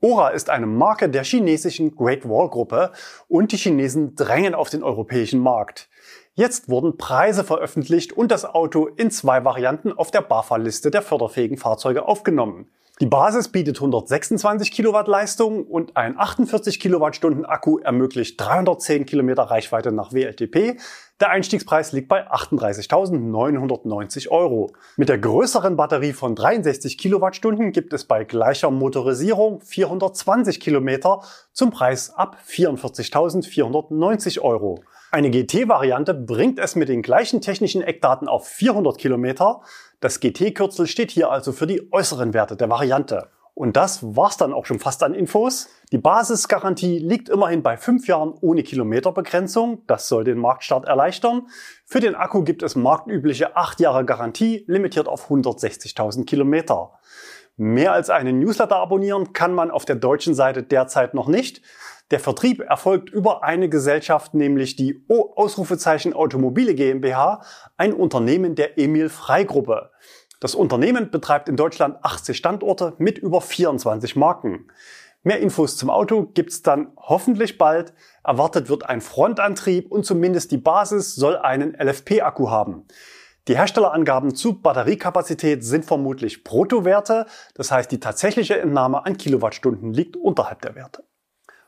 Ora 0.03 0.31
ist 0.31 0.49
eine 0.49 0.67
Marke 0.67 1.11
der 1.11 1.25
chinesischen 1.25 1.95
Great 1.95 2.27
Wall 2.27 2.49
Gruppe 2.49 2.93
und 3.29 3.53
die 3.53 3.59
Chinesen 3.59 4.15
drängen 4.15 4.55
auf 4.55 4.71
den 4.71 4.83
europäischen 4.83 5.41
Markt. 5.41 5.91
Jetzt 6.33 6.71
wurden 6.71 6.97
Preise 6.97 7.45
veröffentlicht 7.45 8.15
und 8.15 8.31
das 8.31 8.47
Auto 8.47 8.87
in 8.87 9.11
zwei 9.11 9.45
Varianten 9.45 9.93
auf 9.93 10.11
der 10.11 10.23
BAFA-Liste 10.23 10.91
der 10.91 11.03
förderfähigen 11.03 11.59
Fahrzeuge 11.59 12.09
aufgenommen. 12.09 12.71
Die 13.01 13.07
Basis 13.07 13.49
bietet 13.49 13.79
126 13.79 14.71
Kilowatt 14.73 15.09
Leistung 15.09 15.65
und 15.65 15.97
ein 15.97 16.19
48 16.19 16.79
Kilowattstunden 16.79 17.47
Akku 17.47 17.79
ermöglicht 17.79 18.39
310 18.39 19.07
Kilometer 19.07 19.45
Reichweite 19.45 19.91
nach 19.91 20.13
WLTP. 20.13 20.79
Der 21.19 21.31
Einstiegspreis 21.31 21.93
liegt 21.93 22.09
bei 22.09 22.31
38.990 22.31 24.29
Euro. 24.29 24.75
Mit 24.99 25.09
der 25.09 25.17
größeren 25.17 25.77
Batterie 25.77 26.13
von 26.13 26.35
63 26.35 26.99
Kilowattstunden 26.99 27.73
gibt 27.73 27.95
es 27.95 28.05
bei 28.05 28.25
gleicher 28.25 28.71
Motorisierung 28.71 29.63
420 29.63 30.61
Kilometer 30.61 31.23
zum 31.55 31.71
Preis 31.71 32.11
ab 32.11 32.37
44.490 32.47 34.43
Euro. 34.43 34.85
Eine 35.13 35.31
GT-Variante 35.31 36.15
bringt 36.15 36.61
es 36.61 36.77
mit 36.77 36.89
den 36.89 37.03
gleichen 37.03 37.41
technischen 37.41 37.83
Eckdaten 37.83 38.29
auf 38.29 38.47
400 38.47 38.97
Kilometer. 38.97 39.61
Das 39.99 40.21
GT-Kürzel 40.21 40.87
steht 40.87 41.11
hier 41.11 41.33
also 41.33 41.51
für 41.51 41.67
die 41.67 41.93
äußeren 41.93 42.33
Werte 42.33 42.57
der 42.57 42.71
Variante. 42.71 43.29
Und 43.55 43.77
das 43.77 44.17
war's 44.17 44.37
dann 44.37 44.53
auch 44.53 44.67
schon 44.67 44.79
fast 44.79 45.03
an 45.03 45.13
Infos. 45.13 45.69
Die 45.91 45.99
Basisgarantie 45.99 47.01
liegt 47.01 47.29
immerhin 47.29 47.65
bei 47.65 47.77
fünf 47.77 48.07
Jahren 48.07 48.35
ohne 48.41 48.63
Kilometerbegrenzung. 48.63 49.83
Das 49.89 50.07
soll 50.07 50.23
den 50.23 50.39
Marktstart 50.39 50.87
erleichtern. 50.87 51.49
Für 51.85 51.99
den 51.99 52.15
Akku 52.15 52.45
gibt 52.45 52.63
es 52.63 52.77
marktübliche 52.77 53.57
acht 53.57 53.81
Jahre 53.81 54.05
Garantie, 54.05 54.65
limitiert 54.69 55.09
auf 55.09 55.29
160.000 55.29 56.25
Kilometer. 56.25 56.93
Mehr 57.57 57.93
als 57.93 58.11
einen 58.11 58.39
Newsletter 58.39 58.77
abonnieren 58.77 59.33
kann 59.33 59.55
man 59.55 59.71
auf 59.71 59.85
der 59.85 59.97
deutschen 59.97 60.35
Seite 60.35 60.63
derzeit 60.63 61.15
noch 61.15 61.29
nicht. 61.29 61.63
Der 62.11 62.19
Vertrieb 62.19 62.61
erfolgt 62.61 63.11
über 63.11 63.45
eine 63.45 63.69
Gesellschaft, 63.69 64.35
nämlich 64.35 64.75
die 64.75 65.05
O 65.09 65.33
Ausrufezeichen 65.37 66.13
Automobile 66.13 66.75
GmbH, 66.75 67.43
ein 67.77 67.93
Unternehmen 67.93 68.55
der 68.55 68.79
Emil 68.79 69.09
Frei 69.09 69.45
Gruppe. 69.45 69.91
Das 70.41 70.55
Unternehmen 70.55 71.11
betreibt 71.11 71.49
in 71.49 71.57
Deutschland 71.57 72.03
80 72.03 72.37
Standorte 72.37 72.95
mit 72.99 73.19
über 73.19 73.41
24 73.41 74.17
Marken. 74.17 74.69
Mehr 75.23 75.39
Infos 75.41 75.77
zum 75.77 75.91
Auto 75.91 76.25
gibt's 76.33 76.63
dann 76.63 76.93
hoffentlich 76.97 77.59
bald. 77.59 77.93
Erwartet 78.25 78.71
wird 78.71 78.89
ein 78.89 79.03
Frontantrieb 79.03 79.93
und 79.93 80.07
zumindest 80.07 80.51
die 80.51 80.57
Basis 80.57 81.15
soll 81.15 81.37
einen 81.37 81.75
LFP-Akku 81.75 82.49
haben. 82.49 82.87
Die 83.49 83.57
Herstellerangaben 83.57 84.35
zu 84.35 84.61
Batteriekapazität 84.61 85.65
sind 85.65 85.85
vermutlich 85.85 86.45
Bruttowerte, 86.45 87.27
das 87.55 87.71
heißt 87.71 87.91
die 87.91 88.01
tatsächliche 88.01 88.61
Entnahme 88.61 89.07
an 89.07 89.17
Kilowattstunden 89.17 89.93
liegt 89.93 90.17
unterhalb 90.17 90.61
der 90.63 90.75
Werte. 90.75 91.05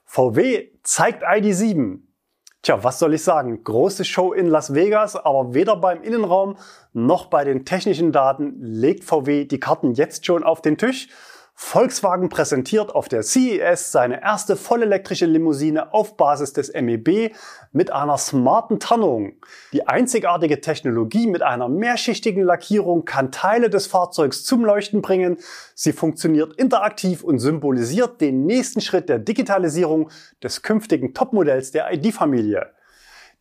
VW 0.04 0.68
zeigt 0.82 1.24
ID7. 1.24 2.00
Tja, 2.60 2.84
was 2.84 2.98
soll 2.98 3.14
ich 3.14 3.24
sagen? 3.24 3.64
Große 3.64 4.04
Show 4.04 4.32
in 4.32 4.46
Las 4.46 4.74
Vegas, 4.74 5.16
aber 5.16 5.54
weder 5.54 5.74
beim 5.76 6.02
Innenraum 6.02 6.56
noch 6.92 7.26
bei 7.26 7.44
den 7.44 7.64
technischen 7.64 8.12
Daten 8.12 8.60
legt 8.60 9.02
VW 9.02 9.46
die 9.46 9.58
Karten 9.58 9.94
jetzt 9.94 10.26
schon 10.26 10.44
auf 10.44 10.62
den 10.62 10.78
Tisch. 10.78 11.08
Volkswagen 11.54 12.28
präsentiert 12.28 12.94
auf 12.94 13.08
der 13.08 13.22
CES 13.22 13.92
seine 13.92 14.22
erste 14.22 14.56
vollelektrische 14.56 15.26
Limousine 15.26 15.92
auf 15.94 16.16
Basis 16.16 16.52
des 16.52 16.72
MEB 16.72 17.34
mit 17.72 17.90
einer 17.90 18.18
smarten 18.18 18.80
Tarnung. 18.80 19.34
Die 19.72 19.86
einzigartige 19.86 20.60
Technologie 20.60 21.26
mit 21.26 21.42
einer 21.42 21.68
mehrschichtigen 21.68 22.42
Lackierung 22.42 23.04
kann 23.04 23.32
Teile 23.32 23.70
des 23.70 23.86
Fahrzeugs 23.86 24.44
zum 24.44 24.64
Leuchten 24.64 25.02
bringen. 25.02 25.38
Sie 25.74 25.92
funktioniert 25.92 26.54
interaktiv 26.56 27.22
und 27.22 27.38
symbolisiert 27.38 28.20
den 28.20 28.44
nächsten 28.44 28.80
Schritt 28.80 29.08
der 29.08 29.18
Digitalisierung 29.18 30.10
des 30.42 30.62
künftigen 30.62 31.14
Topmodells 31.14 31.70
der 31.70 31.92
ID-Familie. 31.92 32.72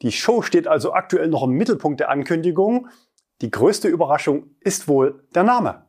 Die 0.01 0.11
Show 0.11 0.41
steht 0.41 0.67
also 0.67 0.93
aktuell 0.93 1.27
noch 1.27 1.43
im 1.43 1.51
Mittelpunkt 1.51 1.99
der 1.99 2.09
Ankündigung. 2.09 2.87
Die 3.41 3.51
größte 3.51 3.87
Überraschung 3.87 4.55
ist 4.59 4.87
wohl 4.87 5.23
der 5.33 5.43
Name. 5.43 5.85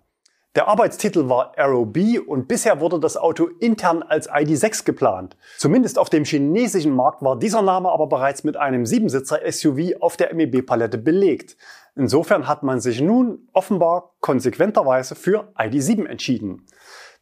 Der 0.55 0.69
Arbeitstitel 0.69 1.31
war 1.31 1.57
Aero 1.57 1.87
B 1.87 2.19
und 2.19 2.47
bisher 2.47 2.79
wurde 2.79 3.01
das 3.01 3.17
Auto 3.17 3.47
intern 3.61 4.03
als 4.03 4.29
ID6 4.29 4.85
geplant. 4.85 5.35
Zumindest 5.57 5.99
auf 5.99 6.11
dem 6.11 6.25
chinesischen 6.25 6.95
Markt 6.95 7.23
war 7.23 7.39
dieser 7.39 7.63
Name 7.63 7.91
aber 7.91 8.07
bereits 8.07 8.45
mit 8.45 8.59
einem 8.59 8.85
Siebensitzer-SUV 8.85 10.01
auf 10.01 10.19
der 10.19 10.35
MEB-Palette 10.35 10.99
belegt. 10.99 11.57
Insofern 11.97 12.49
hat 12.49 12.65
man 12.65 12.81
sich 12.81 13.01
nun 13.01 13.49
offenbar 13.55 14.13
konsequenterweise 14.21 15.15
für 15.15 15.55
ID7 15.57 16.05
entschieden. 16.05 16.67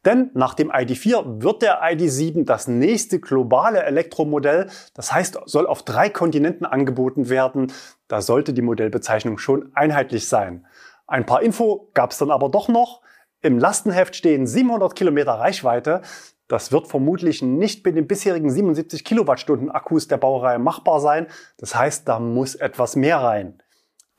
Denn 0.03 0.31
nach 0.33 0.53
dem 0.53 0.69
ID4 0.69 1.41
wird 1.41 1.61
der 1.61 1.81
ID7 1.83 2.43
das 2.43 2.67
nächste 2.67 3.21
globale 3.21 3.83
Elektromodell, 3.83 4.67
das 4.93 5.13
heißt, 5.13 5.39
soll 5.45 5.67
auf 5.67 5.83
drei 5.83 6.09
Kontinenten 6.09 6.65
angeboten 6.65 7.29
werden. 7.29 7.71
Da 8.09 8.21
sollte 8.21 8.51
die 8.51 8.61
Modellbezeichnung 8.61 9.37
schon 9.37 9.71
einheitlich 9.73 10.27
sein. 10.27 10.65
Ein 11.07 11.25
paar 11.25 11.41
Info 11.41 11.89
gab 11.93 12.11
es 12.11 12.17
dann 12.17 12.31
aber 12.31 12.49
doch 12.49 12.67
noch. 12.67 13.01
Im 13.43 13.57
Lastenheft 13.57 14.15
stehen 14.15 14.45
700 14.45 14.95
Kilometer 14.95 15.31
Reichweite. 15.31 16.01
Das 16.47 16.71
wird 16.71 16.87
vermutlich 16.87 17.41
nicht 17.41 17.83
mit 17.83 17.95
den 17.95 18.05
bisherigen 18.05 18.51
77 18.51 19.03
Kilowattstunden 19.03 19.71
Akkus 19.71 20.07
der 20.07 20.17
Baureihe 20.17 20.59
machbar 20.59 20.99
sein. 20.99 21.25
Das 21.57 21.73
heißt, 21.73 22.07
da 22.07 22.19
muss 22.19 22.53
etwas 22.53 22.95
mehr 22.95 23.17
rein. 23.17 23.63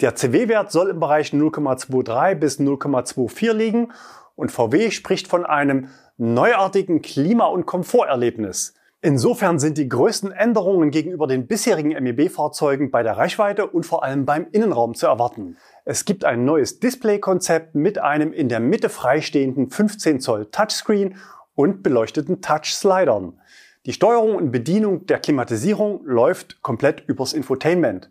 Der 0.01 0.17
CW-Wert 0.17 0.73
soll 0.73 0.91
im 0.91 0.99
Bereich 0.99 1.33
0,23 1.33 2.35
bis 2.35 2.59
0,24 2.59 3.53
liegen 3.53 3.93
und 4.35 4.51
VW 4.51 4.91
spricht 4.91 5.29
von 5.29 5.47
einem 5.47 5.89
neuartigen 6.17 7.01
Klima- 7.01 7.47
und 7.47 7.65
Komforterlebnis. 7.65 8.75
Insofern 9.05 9.59
sind 9.59 9.79
die 9.79 9.89
größten 9.89 10.33
Änderungen 10.33 10.91
gegenüber 10.91 11.29
den 11.29 11.47
bisherigen 11.47 11.91
MEB-Fahrzeugen 11.91 12.91
bei 12.91 13.03
der 13.03 13.17
Reichweite 13.17 13.67
und 13.67 13.85
vor 13.85 14.03
allem 14.03 14.25
beim 14.25 14.47
Innenraum 14.51 14.95
zu 14.95 15.07
erwarten. 15.07 15.57
Es 15.85 16.05
gibt 16.05 16.25
ein 16.25 16.45
neues 16.45 16.79
Display-Konzept 16.79 17.75
mit 17.75 17.99
einem 17.99 18.33
in 18.33 18.49
der 18.49 18.61
Mitte 18.61 18.89
freistehenden 18.89 19.69
15 19.69 20.21
Zoll 20.21 20.47
Touchscreen 20.47 21.17
und 21.57 21.83
beleuchteten 21.83 22.41
Touch-Slidern. 22.41 23.41
Die 23.85 23.93
Steuerung 23.93 24.37
und 24.37 24.53
Bedienung 24.53 25.07
der 25.07 25.19
Klimatisierung 25.19 26.05
läuft 26.05 26.63
komplett 26.63 27.03
übers 27.09 27.33
Infotainment. 27.33 28.11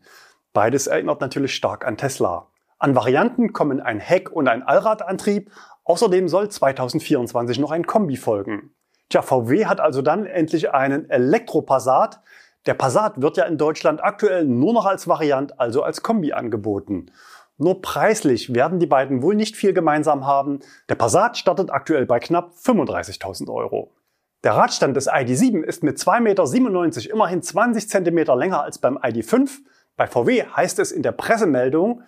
Beides 0.51 0.87
erinnert 0.87 1.21
natürlich 1.21 1.55
stark 1.55 1.87
an 1.87 1.95
Tesla. 1.95 2.47
An 2.77 2.93
Varianten 2.93 3.53
kommen 3.53 3.79
ein 3.79 4.01
Heck- 4.01 4.31
und 4.31 4.49
ein 4.49 4.63
Allradantrieb. 4.63 5.49
Außerdem 5.85 6.27
soll 6.27 6.49
2024 6.49 7.57
noch 7.57 7.71
ein 7.71 7.87
Kombi 7.87 8.17
folgen. 8.17 8.75
Tja, 9.07 9.21
VW 9.21 9.65
hat 9.65 9.79
also 9.79 10.01
dann 10.01 10.25
endlich 10.25 10.73
einen 10.73 11.09
Elektropassat. 11.09 12.19
Der 12.65 12.73
Passat 12.73 13.21
wird 13.21 13.37
ja 13.37 13.45
in 13.45 13.57
Deutschland 13.57 14.03
aktuell 14.03 14.45
nur 14.45 14.73
noch 14.73 14.85
als 14.85 15.07
Variant, 15.07 15.57
also 15.57 15.83
als 15.83 16.03
Kombi 16.03 16.33
angeboten. 16.33 17.11
Nur 17.61 17.79
preislich 17.83 18.55
werden 18.55 18.79
die 18.79 18.87
beiden 18.87 19.21
wohl 19.21 19.35
nicht 19.35 19.55
viel 19.55 19.71
gemeinsam 19.71 20.25
haben. 20.25 20.61
Der 20.89 20.95
Passat 20.95 21.37
startet 21.37 21.69
aktuell 21.69 22.07
bei 22.07 22.17
knapp 22.17 22.53
35.000 22.55 23.53
Euro. 23.53 23.93
Der 24.43 24.53
Radstand 24.53 24.97
des 24.97 25.07
ID7 25.07 25.61
ist 25.61 25.83
mit 25.83 25.99
2,97 25.99 26.21
Meter 26.21 27.11
immerhin 27.11 27.43
20 27.43 27.87
cm 27.87 28.17
länger 28.35 28.63
als 28.63 28.79
beim 28.79 28.97
ID5. 28.97 29.59
Bei 29.95 30.07
VW 30.07 30.43
heißt 30.43 30.79
es 30.79 30.91
in 30.91 31.03
der 31.03 31.11
Pressemeldung, 31.11 32.01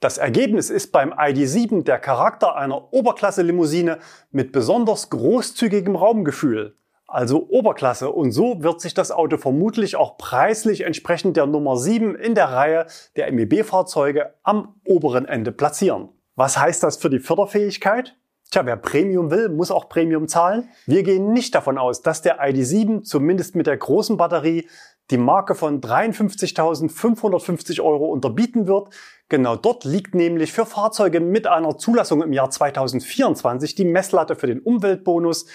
das 0.00 0.18
Ergebnis 0.18 0.68
ist 0.68 0.90
beim 0.90 1.12
ID7 1.12 1.84
der 1.84 2.00
Charakter 2.00 2.56
einer 2.56 2.92
Oberklasse-Limousine 2.92 3.98
mit 4.32 4.50
besonders 4.50 5.10
großzügigem 5.10 5.94
Raumgefühl 5.94 6.74
also 7.08 7.48
Oberklasse. 7.48 8.10
Und 8.10 8.32
so 8.32 8.62
wird 8.62 8.80
sich 8.80 8.94
das 8.94 9.10
Auto 9.10 9.38
vermutlich 9.38 9.96
auch 9.96 10.18
preislich 10.18 10.82
entsprechend 10.82 11.36
der 11.36 11.46
Nummer 11.46 11.76
7 11.76 12.14
in 12.14 12.34
der 12.34 12.50
Reihe 12.50 12.86
der 13.16 13.32
MEB-Fahrzeuge 13.32 14.34
am 14.44 14.74
oberen 14.84 15.24
Ende 15.24 15.50
platzieren. 15.50 16.10
Was 16.36 16.58
heißt 16.58 16.82
das 16.84 16.98
für 16.98 17.10
die 17.10 17.18
Förderfähigkeit? 17.18 18.14
Tja, 18.50 18.64
wer 18.64 18.76
Premium 18.76 19.30
will, 19.30 19.48
muss 19.48 19.70
auch 19.70 19.88
Premium 19.88 20.28
zahlen. 20.28 20.68
Wir 20.86 21.02
gehen 21.02 21.32
nicht 21.32 21.54
davon 21.54 21.76
aus, 21.76 22.00
dass 22.00 22.22
der 22.22 22.40
ID7 22.40 23.02
zumindest 23.02 23.56
mit 23.56 23.66
der 23.66 23.76
großen 23.76 24.16
Batterie 24.16 24.68
die 25.10 25.18
Marke 25.18 25.54
von 25.54 25.80
53.550 25.80 27.82
Euro 27.82 28.06
unterbieten 28.06 28.66
wird. 28.66 28.90
Genau 29.28 29.56
dort 29.56 29.84
liegt 29.84 30.14
nämlich 30.14 30.52
für 30.52 30.64
Fahrzeuge 30.64 31.20
mit 31.20 31.46
einer 31.46 31.76
Zulassung 31.76 32.22
im 32.22 32.32
Jahr 32.32 32.50
2024 32.50 33.74
die 33.74 33.84
Messlatte 33.84 34.36
für 34.36 34.46
den 34.46 34.60
Umweltbonus, 34.60 35.46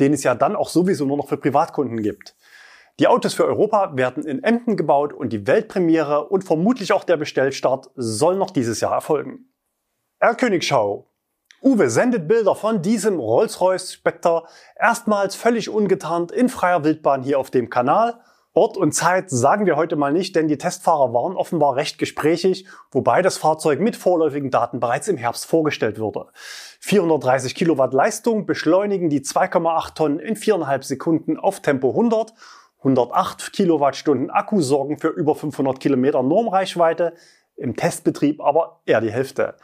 den 0.00 0.12
es 0.12 0.22
ja 0.22 0.34
dann 0.34 0.54
auch 0.54 0.68
sowieso 0.68 1.06
nur 1.06 1.16
noch 1.16 1.28
für 1.28 1.38
Privatkunden 1.38 2.02
gibt. 2.02 2.36
Die 3.00 3.08
Autos 3.08 3.32
für 3.32 3.46
Europa 3.46 3.96
werden 3.96 4.24
in 4.24 4.44
Emden 4.44 4.76
gebaut 4.76 5.14
und 5.14 5.32
die 5.32 5.46
Weltpremiere 5.46 6.28
und 6.28 6.44
vermutlich 6.44 6.92
auch 6.92 7.04
der 7.04 7.16
Bestellstart 7.16 7.90
soll 7.94 8.36
noch 8.36 8.50
dieses 8.50 8.80
Jahr 8.80 8.92
erfolgen. 8.92 9.46
Erlkönigschau 10.18 11.08
Uwe 11.62 11.88
sendet 11.90 12.26
Bilder 12.26 12.56
von 12.56 12.82
diesem 12.82 13.20
Rolls-Royce 13.20 13.92
Spectre 13.92 14.42
erstmals 14.74 15.36
völlig 15.36 15.70
ungetarnt 15.70 16.32
in 16.32 16.48
freier 16.48 16.82
Wildbahn 16.82 17.22
hier 17.22 17.38
auf 17.38 17.50
dem 17.50 17.70
Kanal. 17.70 18.20
Ort 18.54 18.76
und 18.76 18.92
Zeit 18.92 19.30
sagen 19.30 19.64
wir 19.64 19.76
heute 19.76 19.96
mal 19.96 20.12
nicht, 20.12 20.36
denn 20.36 20.46
die 20.46 20.58
Testfahrer 20.58 21.14
waren 21.14 21.36
offenbar 21.36 21.74
recht 21.76 21.96
gesprächig, 21.96 22.66
wobei 22.90 23.22
das 23.22 23.38
Fahrzeug 23.38 23.80
mit 23.80 23.96
vorläufigen 23.96 24.50
Daten 24.50 24.78
bereits 24.78 25.08
im 25.08 25.16
Herbst 25.16 25.46
vorgestellt 25.46 25.98
wurde. 25.98 26.26
430 26.80 27.54
Kilowatt 27.54 27.94
Leistung 27.94 28.44
beschleunigen 28.44 29.08
die 29.08 29.22
2,8 29.22 29.94
Tonnen 29.94 30.18
in 30.18 30.36
4,5 30.36 30.82
Sekunden 30.82 31.38
auf 31.38 31.60
Tempo 31.60 31.90
100. 31.90 32.34
108 32.80 33.54
Kilowattstunden 33.54 34.28
Akku 34.28 34.60
sorgen 34.60 34.98
für 34.98 35.08
über 35.08 35.34
500 35.34 35.80
Kilometer 35.80 36.22
Normreichweite, 36.22 37.14
im 37.56 37.74
Testbetrieb 37.74 38.42
aber 38.42 38.80
eher 38.84 39.00
die 39.00 39.12
Hälfte. 39.12 39.54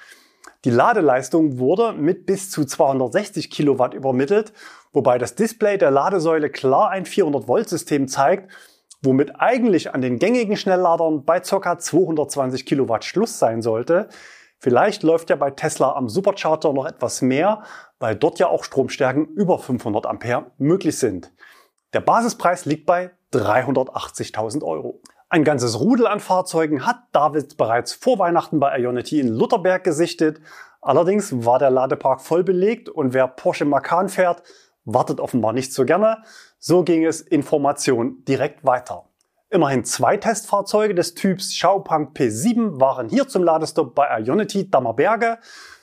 Die 0.65 0.71
Ladeleistung 0.71 1.59
wurde 1.59 1.93
mit 1.93 2.25
bis 2.25 2.51
zu 2.51 2.65
260 2.65 3.51
Kilowatt 3.51 3.93
übermittelt, 3.93 4.55
wobei 4.93 5.19
das 5.19 5.35
Display 5.35 5.77
der 5.77 5.91
Ladesäule 5.91 6.49
klar 6.49 6.89
ein 6.89 7.05
400 7.05 7.49
Volt 7.49 7.69
System 7.69 8.09
zeigt, 8.09 8.51
womit 9.03 9.41
eigentlich 9.41 9.95
an 9.95 10.01
den 10.01 10.19
gängigen 10.19 10.57
Schnellladern 10.57 11.25
bei 11.25 11.41
ca. 11.41 11.79
220 11.79 12.67
Kilowatt 12.67 13.05
Schluss 13.05 13.39
sein 13.39 13.63
sollte. 13.63 14.09
Vielleicht 14.59 15.05
läuft 15.05 15.31
ja 15.31 15.37
bei 15.37 15.51
Tesla 15.51 15.95
am 15.95 16.09
Supercharger 16.09 16.73
noch 16.73 16.87
etwas 16.87 17.23
mehr, 17.23 17.63
weil 18.01 18.17
dort 18.17 18.39
ja 18.39 18.49
auch 18.49 18.65
Stromstärken 18.65 19.27
über 19.27 19.59
500 19.59 20.07
Ampere 20.07 20.51
möglich 20.59 20.99
sind. 20.99 21.33
Der 21.93 22.01
Basispreis 22.01 22.65
liegt 22.65 22.87
bei 22.87 23.13
380.000 23.33 24.65
Euro. 24.65 25.01
Ein 25.31 25.45
ganzes 25.45 25.79
Rudel 25.79 26.07
an 26.07 26.21
Fahrzeugen 26.21 26.87
hat 26.87 26.97
David 27.13 27.57
bereits 27.57 27.93
vor 27.93 28.19
Weihnachten 28.19 28.59
bei 28.61 28.79
Ionity 28.79 29.21
in 29.21 29.29
Lutherberg 29.29 29.85
gesichtet. 29.85 30.41
Allerdings 30.81 31.45
war 31.45 31.59
der 31.59 31.71
Ladepark 31.71 32.21
voll 32.21 32.43
belegt 32.43 32.89
und 32.89 33.13
wer 33.13 33.29
Porsche 33.29 33.65
Macan 33.65 34.09
fährt, 34.09 34.43
wartet 34.85 35.21
offenbar 35.21 35.53
nicht 35.53 35.73
so 35.73 35.85
gerne. 35.85 36.23
So 36.59 36.83
ging 36.83 37.05
es 37.05 37.21
Information 37.21 38.25
direkt 38.25 38.65
weiter. 38.65 39.05
Immerhin 39.51 39.85
zwei 39.85 40.17
Testfahrzeuge 40.17 40.95
des 40.95 41.15
Typs 41.15 41.51
Xiaopeng 41.51 42.09
P7 42.15 42.81
waren 42.81 43.09
hier 43.09 43.29
zum 43.29 43.45
Ladestopp 43.45 43.95
bei 43.95 44.21
Ionity 44.21 44.69
Dammerberge. 44.69 45.39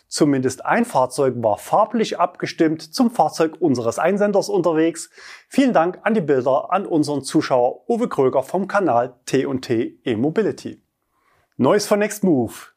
Zumindest 0.07 0.65
ein 0.65 0.85
Fahrzeug 0.85 1.35
war 1.37 1.57
farblich 1.57 2.19
abgestimmt 2.19 2.81
zum 2.81 3.09
Fahrzeug 3.09 3.55
unseres 3.59 3.99
Einsenders 3.99 4.49
unterwegs. 4.49 5.09
Vielen 5.49 5.73
Dank 5.73 5.99
an 6.03 6.13
die 6.13 6.21
Bilder 6.21 6.71
an 6.71 6.85
unseren 6.85 7.23
Zuschauer 7.23 7.89
Uwe 7.89 8.07
Kröger 8.07 8.43
vom 8.43 8.67
Kanal 8.67 9.15
T&T 9.25 9.99
E-Mobility. 10.03 10.83
Neues 11.57 11.87
von 11.87 11.99
Nextmove. 11.99 12.74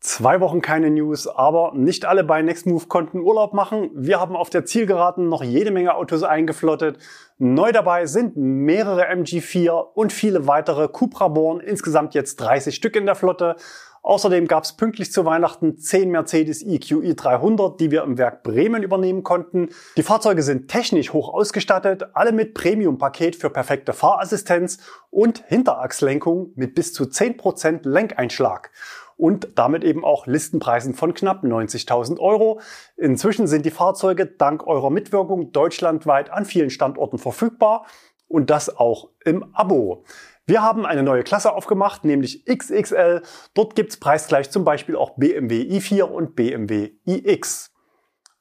Zwei 0.00 0.40
Wochen 0.40 0.62
keine 0.62 0.90
News, 0.90 1.26
aber 1.26 1.72
nicht 1.74 2.04
alle 2.04 2.22
bei 2.22 2.40
Nextmove 2.40 2.88
konnten 2.88 3.18
Urlaub 3.18 3.52
machen. 3.52 3.90
Wir 3.94 4.20
haben 4.20 4.36
auf 4.36 4.48
der 4.48 4.64
Zielgeraden 4.64 5.28
noch 5.28 5.42
jede 5.42 5.72
Menge 5.72 5.96
Autos 5.96 6.22
eingeflottet. 6.22 6.98
Neu 7.38 7.72
dabei 7.72 8.06
sind 8.06 8.36
mehrere 8.36 9.08
MG4 9.10 9.70
und 9.70 10.12
viele 10.12 10.46
weitere 10.46 10.86
Cupra 10.86 11.26
Born, 11.26 11.58
insgesamt 11.58 12.14
jetzt 12.14 12.36
30 12.36 12.76
Stück 12.76 12.94
in 12.94 13.06
der 13.06 13.16
Flotte. 13.16 13.56
Außerdem 14.02 14.46
gab 14.46 14.62
es 14.62 14.74
pünktlich 14.74 15.10
zu 15.10 15.24
Weihnachten 15.24 15.76
10 15.76 16.12
Mercedes 16.12 16.62
EQE 16.62 17.16
300, 17.16 17.80
die 17.80 17.90
wir 17.90 18.04
im 18.04 18.18
Werk 18.18 18.44
Bremen 18.44 18.84
übernehmen 18.84 19.24
konnten. 19.24 19.70
Die 19.96 20.04
Fahrzeuge 20.04 20.44
sind 20.44 20.68
technisch 20.68 21.12
hoch 21.12 21.34
ausgestattet, 21.34 22.06
alle 22.14 22.30
mit 22.30 22.54
Premium-Paket 22.54 23.34
für 23.34 23.50
perfekte 23.50 23.92
Fahrassistenz 23.92 24.78
und 25.10 25.42
Hinterachslenkung 25.48 26.52
mit 26.54 26.76
bis 26.76 26.94
zu 26.94 27.04
10% 27.04 27.80
Lenkeinschlag 27.82 28.70
und 29.18 29.48
damit 29.56 29.84
eben 29.84 30.04
auch 30.04 30.26
Listenpreisen 30.26 30.94
von 30.94 31.12
knapp 31.12 31.44
90.000 31.44 32.18
Euro. 32.20 32.60
Inzwischen 32.96 33.46
sind 33.46 33.66
die 33.66 33.70
Fahrzeuge 33.70 34.24
dank 34.26 34.66
eurer 34.66 34.90
Mitwirkung 34.90 35.52
deutschlandweit 35.52 36.30
an 36.30 36.46
vielen 36.46 36.70
Standorten 36.70 37.18
verfügbar 37.18 37.84
und 38.28 38.48
das 38.48 38.74
auch 38.74 39.10
im 39.24 39.54
Abo. 39.54 40.04
Wir 40.46 40.62
haben 40.62 40.86
eine 40.86 41.02
neue 41.02 41.24
Klasse 41.24 41.52
aufgemacht, 41.52 42.04
nämlich 42.04 42.46
XXL. 42.46 43.22
Dort 43.52 43.74
gibt's 43.74 43.98
preisgleich 43.98 44.50
zum 44.50 44.64
Beispiel 44.64 44.96
auch 44.96 45.16
BMW 45.16 45.62
i4 45.62 46.04
und 46.04 46.36
BMW 46.36 46.92
iX. 47.04 47.72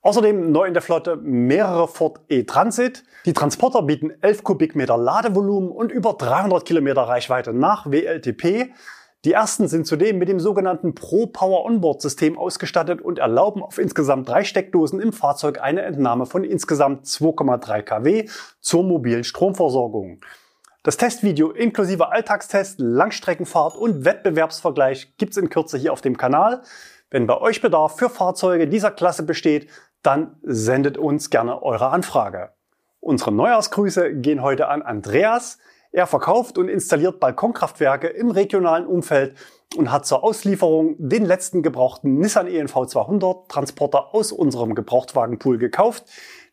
Außerdem 0.02 0.52
neu 0.52 0.66
in 0.66 0.74
der 0.74 0.84
Flotte 0.84 1.18
mehrere 1.18 1.88
Ford 1.88 2.22
E-Transit. 2.30 3.04
Die 3.26 3.34
Transporter 3.34 3.82
bieten 3.82 4.12
11 4.22 4.44
Kubikmeter 4.44 4.96
Ladevolumen 4.96 5.70
und 5.70 5.92
über 5.92 6.14
300 6.14 6.64
Kilometer 6.66 7.02
Reichweite 7.02 7.52
nach 7.52 7.88
WLTP. 7.88 8.72
Die 9.28 9.34
ersten 9.34 9.68
sind 9.68 9.86
zudem 9.86 10.20
mit 10.20 10.30
dem 10.30 10.40
sogenannten 10.40 10.96
Pro 10.96 11.26
Power 11.26 11.66
Onboard 11.66 12.02
System 12.02 12.38
ausgestattet 12.38 13.02
und 13.02 13.20
erlauben 13.20 13.62
auf 13.62 13.78
insgesamt 13.78 14.30
drei 14.30 14.46
Steckdosen 14.46 15.02
im 15.02 15.12
Fahrzeug 15.12 15.60
eine 15.62 15.82
Entnahme 15.82 16.26
von 16.26 16.46
insgesamt 16.46 17.08
2,3 17.08 17.82
kW 17.82 18.30
zur 18.62 18.84
mobilen 18.86 19.26
Stromversorgung. 19.26 20.22
Das 20.84 20.96
Testvideo 20.96 21.52
inklusive 21.52 22.10
Alltagstest, 22.10 22.80
Langstreckenfahrt 22.80 23.76
und 23.76 24.06
Wettbewerbsvergleich 24.06 25.18
gibt's 25.18 25.36
in 25.36 25.50
Kürze 25.50 25.78
hier 25.78 25.92
auf 25.92 26.00
dem 26.00 26.16
Kanal. 26.16 26.62
Wenn 27.10 27.28
bei 27.28 27.38
euch 27.38 27.60
Bedarf 27.60 27.98
für 27.98 28.10
Fahrzeuge 28.10 28.70
dieser 28.70 28.92
Klasse 28.92 29.24
besteht, 29.24 29.70
dann 30.04 30.38
sendet 30.42 30.98
uns 30.98 31.30
gerne 31.30 31.62
eure 31.62 31.90
Anfrage. 31.90 32.52
Unsere 33.02 33.34
Neujahrsgrüße 33.34 34.14
gehen 34.14 34.42
heute 34.42 34.70
an 34.70 34.82
Andreas. 34.82 35.58
Er 35.92 36.08
verkauft 36.08 36.58
und 36.58 36.70
installiert 36.70 37.20
Balkonkraftwerke 37.20 38.08
im 38.08 38.32
regionalen 38.32 38.86
Umfeld 38.86 39.36
und 39.76 39.92
hat 39.92 40.06
zur 40.06 40.24
Auslieferung 40.24 40.96
den 40.98 41.26
letzten 41.26 41.64
gebrauchten 41.64 42.20
Nissan 42.20 42.48
ENV 42.48 42.88
200 42.88 43.50
Transporter 43.50 44.14
aus 44.14 44.32
unserem 44.32 44.76
Gebrauchtwagenpool 44.76 45.58
gekauft. 45.58 46.06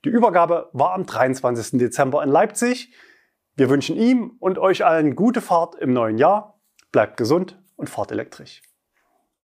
Die 0.04 0.08
Übergabe 0.08 0.70
war 0.72 0.92
am 0.92 1.06
23. 1.06 1.78
Dezember 1.78 2.22
in 2.22 2.30
Leipzig. 2.30 2.92
Wir 3.56 3.70
wünschen 3.70 3.96
ihm 3.96 4.36
und 4.40 4.58
euch 4.58 4.84
allen 4.84 5.14
gute 5.14 5.40
Fahrt 5.40 5.76
im 5.76 5.92
neuen 5.92 6.18
Jahr. 6.18 6.58
Bleibt 6.92 7.16
gesund 7.16 7.62
und 7.76 7.88
fahrt 7.88 8.12
elektrisch. 8.12 8.62